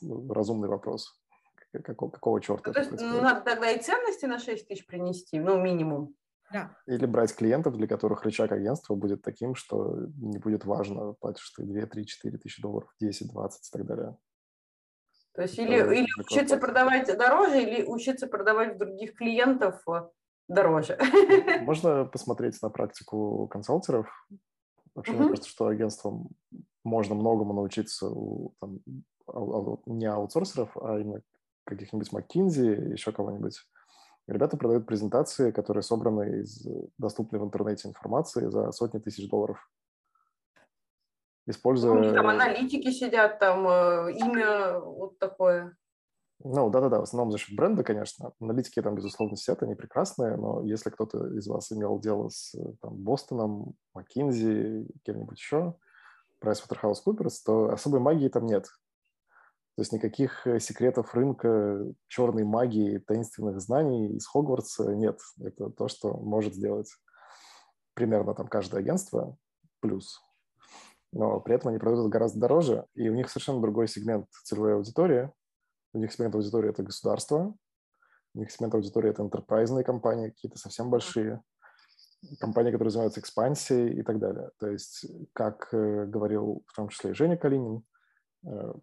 [0.00, 1.20] ну, разумный вопрос.
[1.72, 2.68] Какого, какого черта?
[2.68, 6.14] Ну, то есть ну, надо тогда и ценности на 6 тысяч принести, ну, минимум.
[6.52, 6.76] Да.
[6.86, 11.64] Или брать клиентов, для которых рычаг агентства будет таким, что не будет важно, платишь ты
[11.64, 14.16] 2, 3, 4 тысячи долларов, 10, 20 и так далее.
[15.34, 20.08] То есть или, или учиться продавать дороже, или учиться продавать других клиентов э,
[20.46, 20.96] дороже.
[21.62, 24.06] Можно посмотреть на практику консалтеров,
[24.94, 25.18] Вообще, mm-hmm.
[25.18, 26.28] мне кажется, что агентствам
[26.84, 28.80] можно многому научиться у там,
[29.86, 31.22] не аутсорсеров, а именно
[31.64, 33.58] каких-нибудь McKinsey, еще кого-нибудь.
[34.26, 36.66] Ребята продают презентации, которые собраны из
[36.98, 39.70] доступной в интернете информации за сотни тысяч долларов.
[41.46, 41.92] Используя...
[41.92, 45.76] У них там аналитики сидят, там э, имя вот такое.
[46.46, 48.32] Ну, да-да-да, в основном за счет бренда, конечно.
[48.38, 52.96] Аналитики там, безусловно, сидят, они прекрасные, но если кто-то из вас имел дело с там,
[52.96, 55.74] Бостоном, Маккинзи, кем-нибудь еще,
[56.44, 58.64] PricewaterhouseCoopers, то особой магии там нет.
[59.76, 65.18] То есть никаких э, секретов рынка, черной магии, таинственных знаний из Хогвартса нет.
[65.40, 66.90] Это то, что может сделать
[67.94, 69.36] примерно там каждое агентство
[69.80, 70.20] плюс.
[71.10, 75.32] Но при этом они продают гораздо дороже, и у них совершенно другой сегмент целевой аудитории.
[75.94, 77.54] У них сегмент аудитории– это государство,
[78.34, 81.40] у них сегмент аудитории– это enterprise компании, какие-то совсем большие
[82.40, 84.50] компании, которые занимаются экспансией и так далее.
[84.58, 87.84] То есть, как э, говорил в том числе и Женя Калинин,
[88.44, 88.74] э,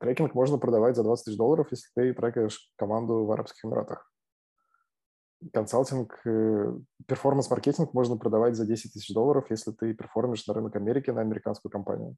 [0.00, 4.10] трекинг можно продавать за 20 тысяч долларов, если ты трекаешь команду в Арабских Эмиратах.
[5.52, 11.10] Консалтинг, э, перформанс-маркетинг можно продавать за 10 тысяч долларов, если ты перформишь на рынок Америки
[11.10, 12.16] на американскую компанию.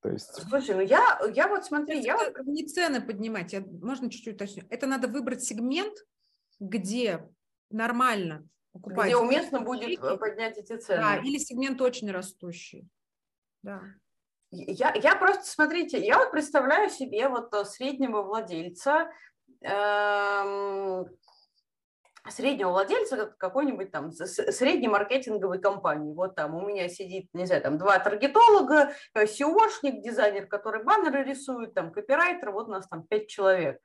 [0.00, 0.48] То есть...
[0.48, 2.38] Слушай, ну я, я вот смотри, я вот...
[2.46, 4.64] Не цены поднимать, я, можно чуть-чуть уточню.
[4.70, 5.94] Это надо выбрать сегмент,
[6.60, 7.28] где
[7.70, 9.06] нормально покупать.
[9.06, 11.02] Где уместно будет поднять эти цены.
[11.02, 12.88] Да, или сегмент очень растущий.
[13.62, 13.82] Да.
[14.50, 19.10] Я, я просто, смотрите, я вот представляю себе вот э, среднего владельца,
[19.60, 21.06] эм,
[22.28, 26.14] среднего владельца какой-нибудь там средней маркетинговой компании.
[26.14, 31.24] Вот там у меня сидит, не знаю, там два таргетолога, SEOшник, э, дизайнер, который баннеры
[31.24, 33.80] рисует, там копирайтер, вот у нас там пять человек.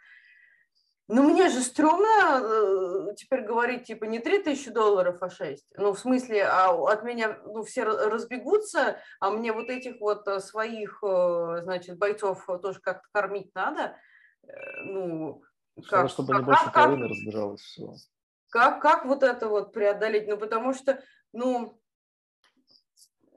[1.10, 5.66] Ну, мне же стрёмно э, теперь говорить, типа, не 3 тысячи долларов, а 6.
[5.78, 10.40] Ну, в смысле, а от меня ну, все разбегутся, а мне вот этих вот э,
[10.40, 13.98] своих, значит, бойцов тоже как-то кормить надо.
[14.86, 15.44] Ну,
[15.90, 17.94] как, чтобы как, не больше как, половины разбежалось все.
[18.54, 20.28] Как, как вот это вот преодолеть?
[20.28, 21.02] Ну, потому что,
[21.32, 21.82] ну,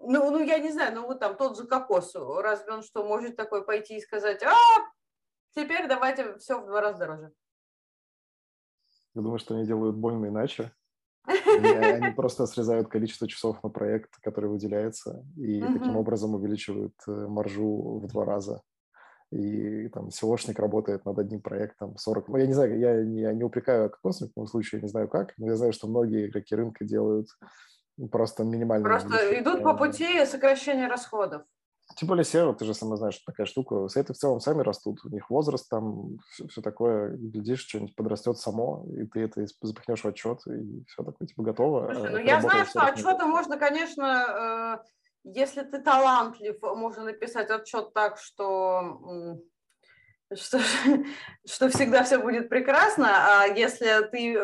[0.03, 3.35] ну, ну, я не знаю, ну, вот там тот же кокос, разве он что, может
[3.35, 4.53] такой пойти и сказать, а,
[5.55, 7.33] теперь давайте все в два раза дороже.
[9.15, 10.73] Я думаю, что они делают больно иначе.
[11.25, 18.01] Они, просто срезают количество часов на проект, который выделяется, и таким образом увеличивают э, маржу
[18.01, 18.63] в два раза.
[19.33, 22.29] И там SEOшник работает над одним проектом 40...
[22.29, 25.09] Ну, я не знаю, я не, я не упрекаю Кокос в таком случае, не знаю
[25.09, 27.29] как, но я знаю, что многие игроки рынка делают
[28.11, 28.89] просто минимально.
[28.89, 31.43] Просто идут по пути сокращения расходов.
[31.95, 33.87] Тем более SEO, ты же сама знаешь, что такая штука.
[33.89, 37.17] Сайты в целом сами растут, у них возраст там, все, все такое.
[37.17, 41.93] Глядишь, что-нибудь подрастет само, и ты это запихнешь в отчет, и все такое, типа, готово.
[41.95, 44.87] Слушай, ну я знаю, что отчеты можно, конечно, э,
[45.27, 49.41] если ты талантлив, можно написать отчет так, что
[50.35, 50.59] что,
[51.47, 54.39] что всегда все будет прекрасно, а если ты э,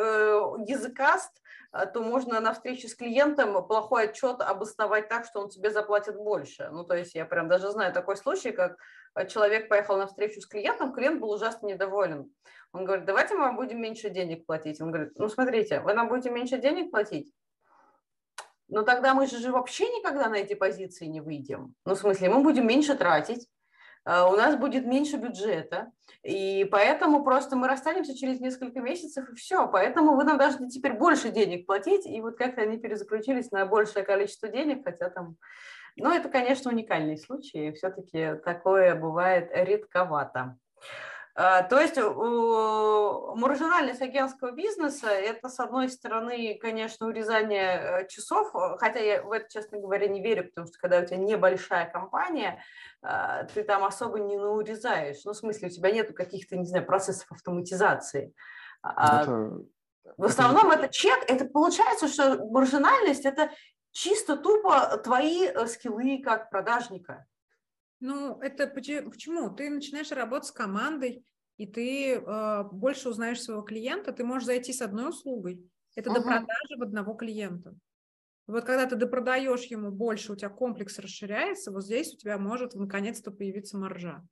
[0.67, 1.33] языкаст,
[1.73, 6.17] а, то можно на встрече с клиентом плохой отчет обосновать так, что он тебе заплатит
[6.17, 6.69] больше.
[6.71, 8.77] Ну, то есть я прям даже знаю такой случай, как
[9.15, 12.31] а, человек поехал на встречу с клиентом, клиент был ужасно недоволен.
[12.73, 14.81] Он говорит, давайте мы вам будем меньше денег платить.
[14.81, 17.33] Он говорит, ну, смотрите, вы нам будете меньше денег платить?
[18.73, 21.75] Ну, тогда мы же вообще никогда на эти позиции не выйдем.
[21.85, 23.47] Ну, в смысле, мы будем меньше тратить,
[24.07, 25.93] а, у нас будет меньше бюджета,
[26.23, 29.69] и поэтому просто мы расстанемся через несколько месяцев, и все.
[29.69, 34.05] Поэтому вы нам должны теперь больше денег платить, и вот как-то они перезаключились на большее
[34.05, 35.37] количество денег, хотя там...
[35.97, 40.57] Ну, это, конечно, уникальный случай, все-таки такое бывает редковато.
[41.35, 49.01] А, то есть маржинальность агентского бизнеса– это, с одной стороны, конечно, урезание э, часов, хотя
[49.01, 52.63] я в это, честно говоря, не верю, потому что когда у тебя небольшая компания,
[53.01, 55.25] а, ты там особо не наурезаешь.
[55.25, 58.35] Ну, в смысле, у тебя нет каких-то, не знаю, процессов автоматизации.
[58.83, 59.63] А, это,
[60.19, 60.85] в основном это...
[60.85, 63.51] это чек, это получается, что маржинальность– это
[63.93, 67.25] чисто тупо твои э, скиллы как продажника.
[68.03, 69.55] Ну, это почему?
[69.55, 71.25] Ты начинаешь работать с командой,
[71.57, 75.65] и ты э, больше узнаешь своего клиента, ты можешь зайти с одной услугой.
[75.95, 76.15] Это uh-huh.
[76.15, 77.77] до продажи в одного клиента.
[78.49, 82.75] Вот когда ты допродаешь ему больше, у тебя комплекс расширяется, вот здесь у тебя может
[82.75, 84.27] наконец-то появиться маржа.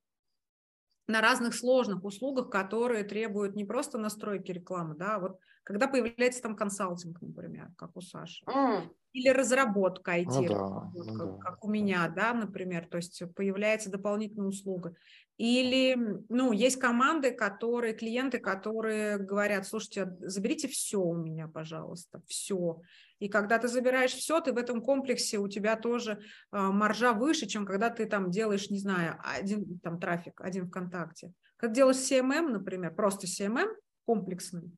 [1.07, 6.41] На разных сложных услугах, которые требуют не просто настройки рекламы, да, а вот когда появляется
[6.41, 11.27] там консалтинг, например, как у Саши, mm или разработка IT, ну, да, вот, ну, как,
[11.27, 11.37] да.
[11.39, 14.95] как у меня, да, например, то есть появляется дополнительная услуга.
[15.37, 15.97] Или,
[16.29, 22.79] ну, есть команды, которые, клиенты, которые говорят, слушайте, заберите все у меня, пожалуйста, все.
[23.19, 27.47] И когда ты забираешь все, ты в этом комплексе, у тебя тоже э, маржа выше,
[27.47, 31.33] чем когда ты там делаешь, не знаю, один там трафик, один ВКонтакте.
[31.57, 33.67] Как делаешь CMM, например, просто CMM
[34.05, 34.71] комплексный,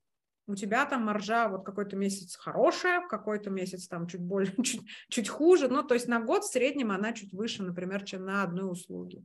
[0.47, 5.29] у тебя там маржа вот какой-то месяц хорошая, какой-то месяц там чуть более, чуть, чуть
[5.29, 8.71] хуже, ну, то есть на год в среднем она чуть выше, например, чем на одной
[8.71, 9.23] услуге.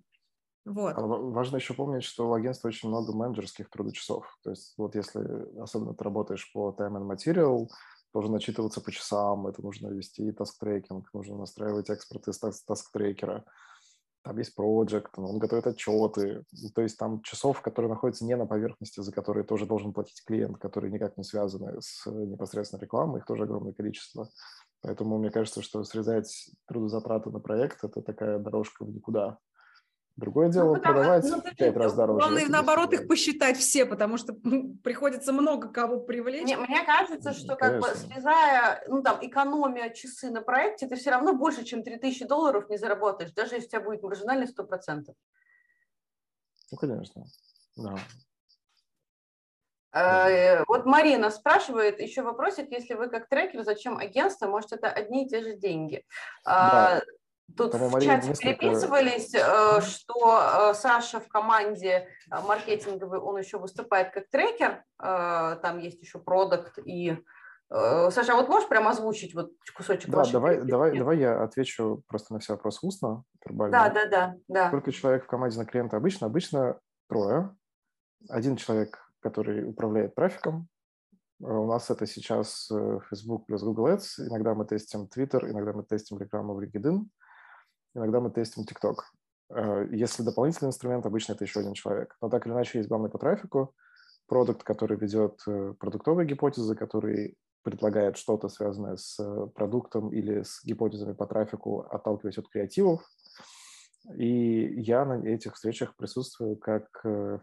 [0.64, 0.96] Вот.
[0.96, 4.26] А важно еще помнить, что у агентства очень много менеджерских трудочасов.
[4.42, 7.68] То есть вот если особенно ты работаешь по time and material,
[8.12, 13.44] должен отчитываться по часам, это нужно вести task-tracking, нужно настраивать экспорт из task-tracker а.
[14.22, 16.44] Там есть проект, он готовит отчеты,
[16.74, 20.58] то есть там часов, которые находятся не на поверхности, за которые тоже должен платить клиент,
[20.58, 24.28] которые никак не связаны с непосредственно рекламой, их тоже огромное количество.
[24.80, 29.38] Поэтому мне кажется, что срезать трудозатраты на проект– это такая дорожка в никуда.
[30.18, 32.18] Другое дело ну, продавать ну, пять раз дороже.
[32.18, 36.42] Главное, наоборот, их посчитать все, потому что ну, приходится много кого привлечь.
[36.42, 41.10] Мне, мне кажется, что как бы срезая, ну там, экономия часы на проекте, ты все
[41.10, 45.04] равно больше, чем 3000 долларов не заработаешь, даже если у тебя будет маржинальность 100%.
[46.72, 47.24] Ну, конечно,
[47.76, 47.94] да.
[49.92, 55.26] Э, вот Марина спрашивает еще вопросик, если вы как трекер, зачем агентство, может это одни
[55.26, 56.04] и те же деньги?
[56.44, 57.02] Да.
[57.56, 58.54] Тут Потому в чате несколько...
[58.54, 65.78] переписывались, э, что э, Саша в команде э, маркетинговой, он еще выступает как трекер, там
[65.78, 67.16] есть еще продукт и
[67.70, 72.32] Саша, а вот можешь прямо озвучить вот кусочек Да, давай, давай, давай я отвечу просто
[72.32, 73.72] на все вопросы устно, вербально.
[73.72, 74.68] Да, да, да, да.
[74.68, 76.26] Сколько человек в команде на клиента обычно?
[76.26, 77.54] Обычно трое.
[78.30, 80.66] Один человек, который управляет трафиком.
[81.40, 82.70] У нас это сейчас
[83.10, 84.26] Facebook плюс Google Ads.
[84.26, 87.04] Иногда мы тестим Twitter, иногда мы тестим рекламу в LinkedIn
[87.94, 88.96] иногда мы тестим TikTok.
[89.50, 92.16] Э, если дополнительный инструмент, обычно это еще один человек.
[92.20, 93.74] Но так или иначе есть главный по трафику,
[94.26, 100.64] продукт, который ведет э, продуктовые гипотезы, который предлагает что-то, связанное с э, продуктом или с
[100.64, 103.02] гипотезами по трафику, отталкиваясь от креативов.
[104.16, 106.88] И я на этих встречах присутствую как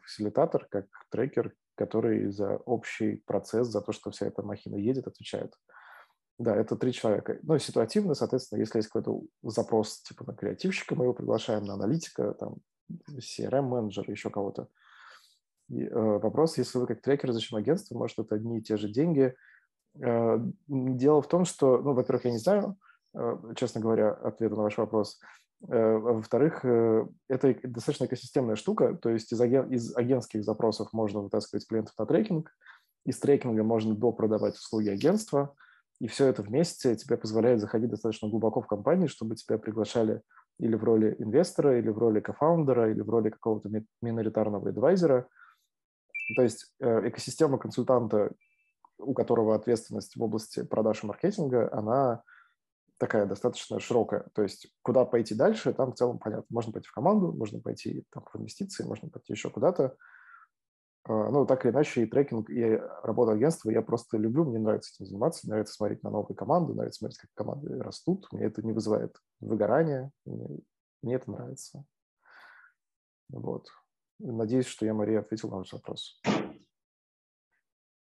[0.01, 5.53] фасилитатор, как трекер, который за общий процесс, за то, что вся эта махина едет, отвечает.
[6.37, 7.39] Да, это три человека.
[7.43, 12.33] Ну, ситуативно, соответственно, если есть какой-то запрос типа на креативщика, мы его приглашаем на аналитика,
[12.33, 12.57] там,
[13.09, 14.67] CRM-менеджера, еще кого-то.
[15.69, 18.89] И, э, вопрос, если вы как трекер, зачем агентство, может, это одни и те же
[18.89, 19.33] деньги.
[20.01, 22.77] Э, дело в том, что, ну, во-первых, я не знаю,
[23.15, 25.19] э, честно говоря, ответа на ваш вопрос.
[25.69, 31.21] Э, во-вторых, э, это достаточно экосистемная штука, то есть из, аген, из агентских запросов можно
[31.21, 32.51] вытаскивать клиентов на трекинг,
[33.05, 35.55] из трекинга можно допродавать услуги агентства–
[35.99, 40.21] и все это вместе тебе позволяет заходить достаточно глубоко в компанию, чтобы тебя приглашали
[40.59, 43.69] или в роли инвестора, или в роли кофаундера, или в роли какого-то
[44.01, 45.27] миноритарного адвайзера.
[46.35, 48.31] То есть э, экосистема консультанта,
[48.97, 52.23] у которого ответственность в области продаж и маркетинга, она
[52.97, 54.25] такая достаточно широкая.
[54.33, 56.45] То есть куда пойти дальше, там в целом понятно.
[56.49, 59.95] Можно пойти в команду, можно пойти там, в инвестиции, можно пойти еще куда-то.
[61.07, 64.91] А, ну, так или иначе, и трекинг, и работа агентства я просто люблю, мне нравится
[64.95, 68.73] этим заниматься, нравится смотреть на новые команды, нравится смотреть, как команды растут, мне это не
[68.73, 70.47] вызывает выгорания, мне,
[71.03, 71.85] мне это нравится.
[73.29, 73.67] Вот.
[74.17, 76.21] Надеюсь, что я, Мария, ответил на ваш вопрос.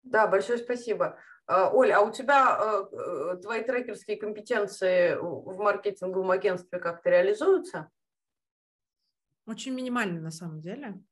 [0.03, 1.17] Да, большое спасибо.
[1.47, 7.89] А, Оля, а у тебя э, э, твои трекерские компетенции в маркетинговом агентстве как-то реализуются?
[9.45, 11.03] Очень минимально на самом деле.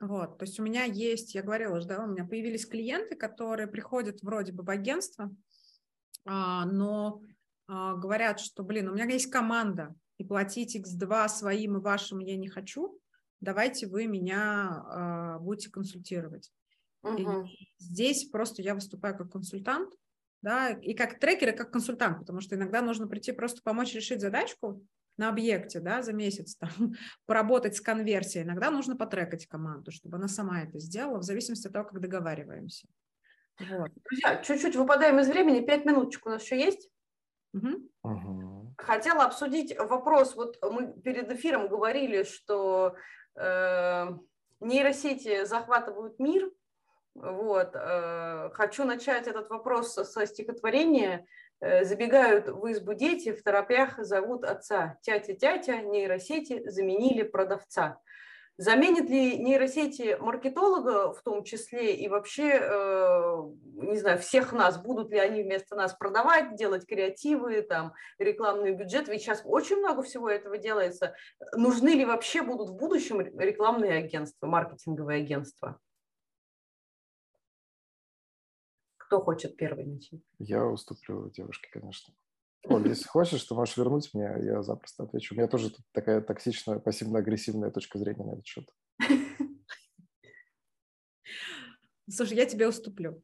[0.00, 3.68] Вот, то есть у меня есть, я говорила уже, да, у меня появились клиенты, которые
[3.68, 5.30] приходят вроде бы в агентство,
[6.24, 7.22] а, но
[7.68, 12.36] а, говорят, что, блин, у меня есть команда, и платить X2 своим и вашим я
[12.36, 12.98] не хочу,
[13.40, 16.50] давайте вы меня а, будете консультировать.
[17.02, 17.44] Угу.
[17.46, 19.92] И здесь просто я выступаю как консультант,
[20.40, 24.22] да, и как трекер, и как консультант, потому что иногда нужно прийти просто помочь решить
[24.22, 24.82] задачку,
[25.16, 26.70] на объекте да, за месяц там,
[27.26, 31.72] поработать с конверсией, иногда нужно потрекать команду, чтобы она сама это сделала, в зависимости от
[31.72, 32.86] того, как договариваемся.
[33.58, 33.90] Вот.
[34.08, 36.88] Друзья, чуть-чуть выпадаем из времени, пять минуточек у нас еще есть.
[37.52, 37.90] Угу.
[38.04, 38.74] Угу.
[38.78, 42.96] Хотела обсудить вопрос, вот мы перед эфиром говорили, что
[43.36, 44.06] э,
[44.60, 46.50] нейросети захватывают мир,
[47.14, 47.72] вот.
[47.74, 51.26] Э, хочу начать этот вопрос со стихотворения
[51.60, 54.98] забегают в избу дети, в торопях зовут отца.
[55.02, 57.98] Тятя-тятя, нейросети заменили продавца.
[58.60, 63.36] Заменит ли нейросети маркетолога в том числе и вообще, э,
[63.72, 69.08] не знаю, всех нас, будут ли они вместо нас продавать, делать креативы, там, рекламный бюджет,
[69.08, 71.14] ведь сейчас очень много всего этого делается.
[71.54, 75.78] Нужны ли вообще будут в будущем рекламные агентства, маркетинговые агентства?
[79.10, 80.20] Кто хочет первый начать?
[80.38, 82.14] Я уступлю девушке, конечно.
[82.68, 85.34] Оль, если хочешь, ты можешь вернуть мне, я запросто отвечу.
[85.34, 88.68] У меня тоже тут такая токсичная, пассивно-агрессивная точка зрения на этот счет.
[92.08, 93.20] Слушай, я тебе уступлю.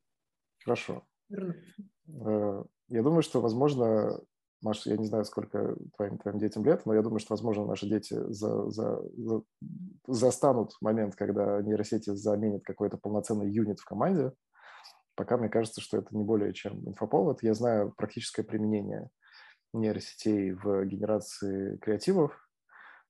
[0.65, 1.07] Хорошо.
[1.31, 4.21] Э, я думаю, что, возможно,
[4.63, 7.89] Маша, я не знаю, сколько твоим, твоим детям лет, но я думаю, что, возможно, наши
[7.89, 9.43] дети за, за, за,
[10.09, 14.33] застанут момент, когда нейросети заменят какой-то полноценный юнит в команде,
[15.17, 17.43] Пока мне кажется, что это не более чем инфоповод.
[17.43, 19.09] Я знаю практическое применение
[19.73, 22.39] нейросетей в генерации креативов.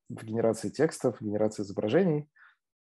[0.09, 2.31] в генерации текстов, в генерации изображений.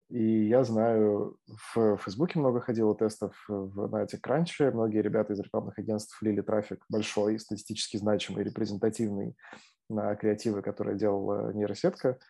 [0.10, 1.38] И я знаю,
[1.74, 6.84] в Фейсбуке много ходило тестов, в, на TechCrunch многие ребята из рекламных агентств влили трафик
[6.90, 9.36] большой, статистически значимый, репрезентативный
[9.90, 12.18] на креативы, которые делала нейросетка–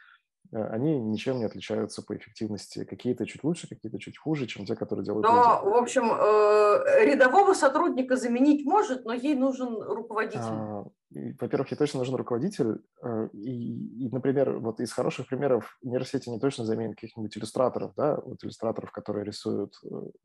[0.51, 2.83] они ничем не отличаются по эффективности.
[2.83, 5.73] Какие-то чуть лучше, какие-то чуть хуже, чем те, которые делают Но, люди.
[5.73, 10.39] в общем, э, рядового сотрудника заменить может, но ей нужен руководитель.
[10.41, 12.81] А, во-первых, ей точно нужен руководитель.
[13.03, 18.19] Э, и, и, например, вот из хороших примеров нейросети не точно заменит каких-нибудь иллюстраторов, да,
[18.19, 19.75] вот иллюстраторов, которые рисуют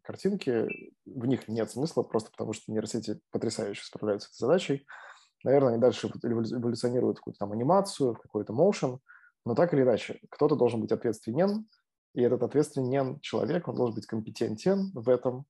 [0.03, 0.67] картинки,
[1.05, 4.87] в них нет смысла, просто потому что нейросети потрясающе справляются с этой задачей.
[5.43, 9.01] Наверное, они дальше эволюционируют в какую-то там анимацию, в какой-то motion–
[9.45, 11.67] но так или иначе, кто-то должен быть ответственен,
[12.15, 15.47] и этот ответственен человек, он должен быть компетентен в этом.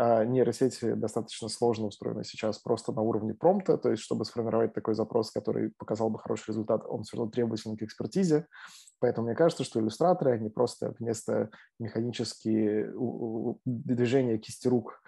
[0.00, 4.94] А нейросети достаточно сложно устроены сейчас просто на уровне промпта, то есть чтобы сформировать такой
[4.94, 8.46] запрос, который показал бы хороший результат, он все равно требователен к экспертизе.
[9.00, 11.50] Поэтому мне кажется, что иллюстраторы, они просто вместо
[11.80, 12.92] механические
[13.64, 15.02] движения кисти рук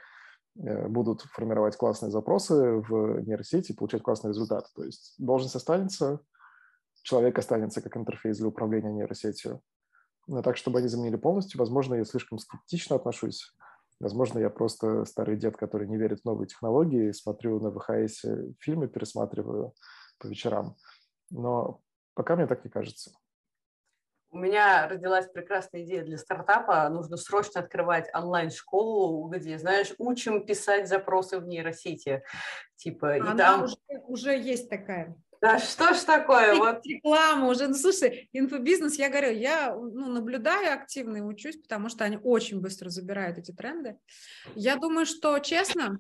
[0.58, 4.66] э, будут формировать классные запросы в нейросети и получать классный результат.
[4.74, 6.18] То есть должность останется,
[7.02, 9.62] человек останется как интерфейс для управления нейросетью.
[10.26, 13.52] Но так, чтобы они заменили полностью, возможно, я слишком скептично отношусь.
[13.98, 18.24] Возможно, я просто старый дед, который не верит в новые технологии, смотрю на ВХС
[18.58, 19.74] фильмы, пересматриваю
[20.18, 20.76] по вечерам.
[21.30, 21.80] Но
[22.14, 23.12] пока мне так не кажется.
[24.32, 26.88] У меня родилась прекрасная идея для стартапа.
[26.88, 32.22] Нужно срочно открывать онлайн-школу, где, знаешь, учим писать запросы в нейросети.
[32.76, 33.64] Типа, Она и там...
[33.64, 33.76] уже,
[34.06, 35.16] уже есть такая.
[35.40, 36.54] Да что ж такое?
[36.54, 36.84] Вот.
[36.84, 37.68] Реклама уже.
[37.68, 42.60] Ну, слушай, инфобизнес, я говорю, я ну, наблюдаю активно и учусь, потому что они очень
[42.60, 43.96] быстро забирают эти тренды.
[44.54, 45.98] Я думаю, что, честно,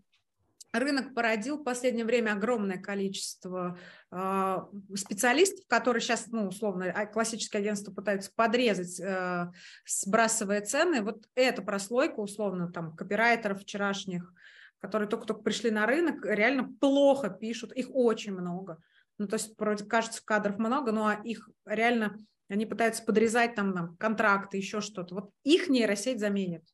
[0.72, 3.78] рынок породил в последнее время огромное количество
[4.10, 4.56] э,
[4.94, 9.50] специалистов, которые сейчас, ну, условно, а, классические агентства пытаются подрезать, э,
[9.86, 11.02] сбрасывая цены.
[11.02, 14.32] Вот эта прослойка, условно, там, копирайтеров вчерашних,
[14.80, 18.78] которые только-только пришли на рынок, реально плохо пишут, их очень много.
[19.20, 22.16] Ну, то есть, вроде кажется, кадров много, но их реально,
[22.48, 25.14] они пытаются подрезать там, там контракты, еще что-то.
[25.14, 26.64] Вот их нейросеть заменит.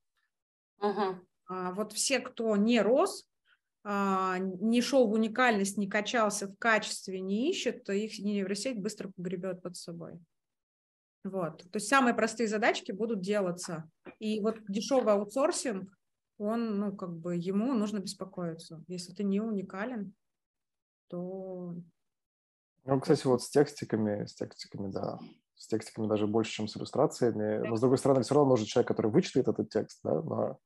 [0.81, 1.19] Uh-huh.
[1.49, 3.29] А, вот все, кто не рос,
[3.83, 9.11] а, не шел в уникальность, не качался в качестве, не ищет, то их нейросеть быстро
[9.17, 10.21] погребет под собой.
[11.25, 11.65] Вот.
[11.65, 13.91] То есть самые простые задачки будут делаться.
[14.21, 15.93] И вот дешевый аутсорсинг,
[16.39, 18.85] он, ну, как бы, ему нужно беспокоиться.
[18.87, 20.15] Если ты не уникален,
[21.09, 21.75] то
[22.87, 25.19] ну, кстати, вот с текстиками, с текстиками, да,
[25.57, 27.67] с текстиками даже больше, чем с иллюстрациями.
[27.67, 30.59] Но, с другой стороны, все равно нужен человек, который вычитает этот текст, да, но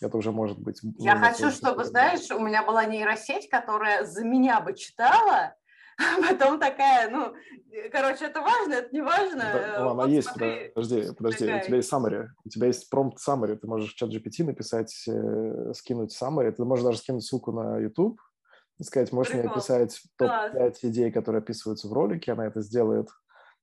[0.00, 0.80] это уже может быть...
[0.98, 5.54] Я хочу, чтобы, знаешь, у меня была нейросеть, которая за меня бы читала,
[5.98, 7.34] а потом такая, ну,
[7.90, 9.38] короче, это важно, это не важно.
[9.38, 11.62] Да, ну, она вот есть, смотри, подожди, подожди, такая.
[11.62, 14.92] у тебя есть summary, у тебя есть prompt summary, ты можешь в чат GPT написать,
[15.06, 18.20] э, скинуть summary, ты можешь даже скинуть ссылку на YouTube,
[18.84, 19.50] сказать, можешь Прикол.
[19.50, 23.08] мне описать топ-5 идей, которые описываются в ролике, она это сделает.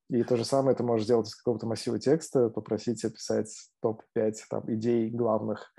[0.09, 4.63] И то же самое ты можешь сделать из какого-то массива текста, попросить описать топ-5 там,
[4.73, 5.73] идей главных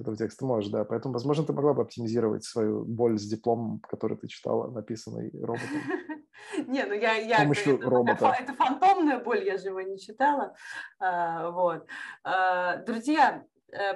[0.00, 0.84] этого текста можешь, да.
[0.84, 5.68] Поэтому, возможно, ты могла бы оптимизировать свою боль с дипломом, который ты читала, написанный роботом.
[6.66, 8.36] Не, ну я, я помощью это, робота.
[8.38, 10.54] Это фантомная боль, я же его не читала.
[10.98, 11.86] А, вот.
[12.24, 13.44] А, друзья,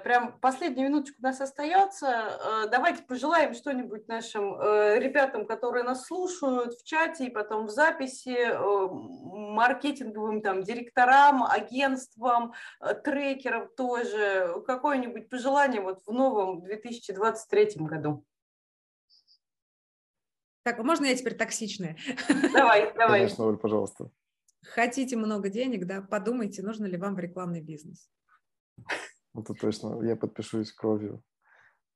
[0.02, 2.06] прям последнюю минуточку у нас остается.
[2.06, 7.70] Э, давайте пожелаем что-нибудь нашим э, ребятам, которые нас слушают в чате и потом в
[7.70, 8.36] записи,
[9.54, 12.54] маркетинговым там директорам, агентствам,
[13.04, 14.62] трекерам тоже.
[14.66, 18.24] Какое-нибудь пожелание вот в новом 2023 году?
[20.62, 21.96] Так, а можно я теперь токсичная?
[22.52, 23.20] Давай, давай.
[23.20, 24.10] Конечно, Оль, пожалуйста.
[24.62, 28.10] Хотите много денег, да, подумайте, нужно ли вам в рекламный бизнес.
[29.34, 31.22] Это точно, я подпишусь кровью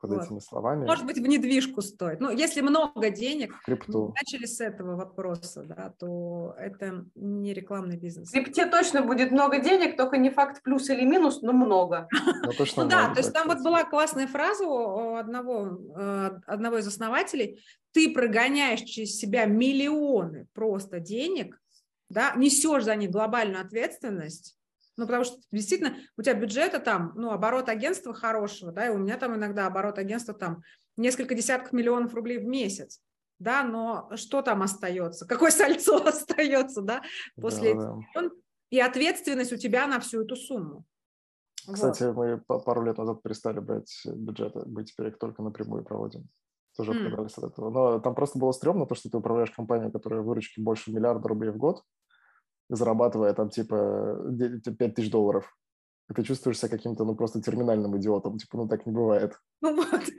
[0.04, 0.24] под вот.
[0.24, 0.84] этими словами.
[0.84, 2.20] Может быть, в недвижку стоит.
[2.20, 4.14] Ну, если много денег, крипту.
[4.14, 8.28] начали с этого вопроса, да, то это не рекламный бизнес.
[8.28, 12.08] В крипте точно будет много денег, только не факт плюс или минус, но много.
[12.12, 16.86] Ну, ну да, то есть там вот была классная фраза у одного, э, одного из
[16.86, 17.64] основателей.
[17.92, 21.58] Ты прогоняешь через себя миллионы просто денег,
[22.10, 24.58] да, несешь за них глобальную ответственность,
[24.96, 28.98] ну, потому что действительно у тебя бюджета там, ну, оборот агентства хорошего, да, и у
[28.98, 30.62] меня там иногда оборот агентства там
[30.96, 33.00] несколько десятков миллионов рублей в месяц,
[33.38, 35.26] да, но что там остается?
[35.26, 37.02] Какое сальцо остается, да,
[37.40, 38.30] после да, да.
[38.70, 40.84] И ответственность у тебя на всю эту сумму.
[41.72, 42.16] Кстати, вот.
[42.16, 46.28] мы пару лет назад перестали брать бюджеты, мы теперь их только напрямую проводим.
[46.76, 47.06] Тоже mm.
[47.06, 47.70] отказались от этого.
[47.70, 51.50] Но там просто было стрёмно то, что ты управляешь компанией, которая выручки больше миллиарда рублей
[51.52, 51.84] в год,
[52.76, 54.18] зарабатывая там типа
[54.78, 55.56] 5 тысяч долларов.
[56.10, 58.36] И ты чувствуешь себя каким-то, ну, просто терминальным идиотом.
[58.36, 59.38] Типа, ну, так не бывает.
[59.60, 60.02] Ну, вот.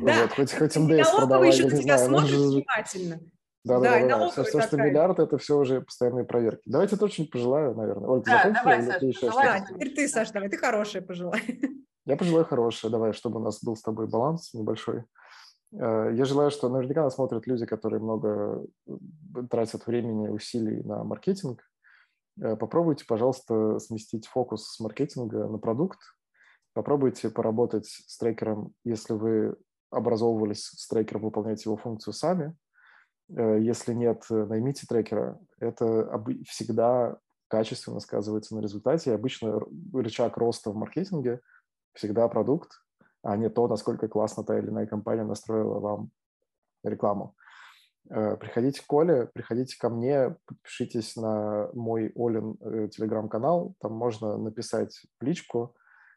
[0.00, 0.22] Да.
[0.22, 2.08] Вот, хоть, хоть МДС продавай, я не знаю.
[2.08, 3.20] Смотрит внимательно.
[3.64, 4.28] Да, да, да, да.
[4.30, 6.62] Все, все, что миллиард, это все уже постоянные проверки.
[6.64, 8.08] Давайте это очень пожелаю, наверное.
[8.08, 9.64] Ольга, да, давай, Саша, пожелай.
[9.68, 11.42] Теперь ты, Саша, давай, ты хорошее пожелай.
[12.06, 15.04] Я пожелаю хорошее, давай, чтобы у нас был с тобой баланс небольшой.
[15.72, 18.92] Э, я желаю, что наверняка нас смотрят люди, которые много э,
[19.48, 21.62] тратят времени, усилий на маркетинг.
[22.40, 25.98] Э, попробуйте, пожалуйста, сместить фокус с маркетинга на продукт.
[26.74, 29.56] Попробуйте поработать с трекером, если вы
[29.90, 32.56] образовывались с трекером, выполнять его функцию сами.
[33.28, 35.38] Если нет, наймите трекера.
[35.58, 37.18] Это всегда
[37.48, 39.10] качественно сказывается на результате.
[39.10, 39.60] И обычно
[39.92, 41.40] рычаг роста в маркетинге
[41.92, 42.70] всегда продукт,
[43.22, 46.10] а не то, насколько классно та или иная компания настроила вам
[46.82, 47.36] рекламу.
[48.10, 54.36] Э, приходите к Коле, приходите ко мне, подпишитесь на мой Олин э, телеграм-канал, там можно
[54.36, 55.74] написать в личку,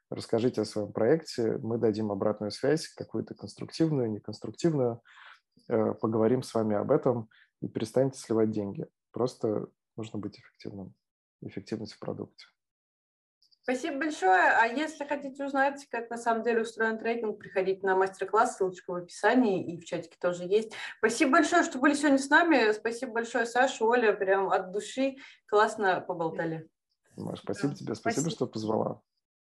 [0.10, 5.02] расскажите о своем проекте, мы дадим обратную связь, какую-то конструктивную, неконструктивную,
[5.70, 7.30] э, поговорим с вами об этом
[7.62, 8.88] и перестаньте сливать деньги.
[9.12, 10.94] Просто нужно быть эффективным,
[11.42, 12.48] эффективность в продукте.
[13.66, 14.52] Спасибо большое.
[14.62, 18.96] А если хотите узнать, как на самом деле устроен трекинг, приходите на мастер-класс, ссылочка в
[18.98, 20.74] описании и в чатике тоже есть.
[21.00, 22.72] Спасибо большое, что были сегодня с нами.
[22.74, 25.16] Спасибо большое, Саша, Оля, прям от души
[25.48, 26.70] классно поболтали.
[27.18, 29.02] Маш, спасибо да, тебе, спасибо, спасибо, что позвала.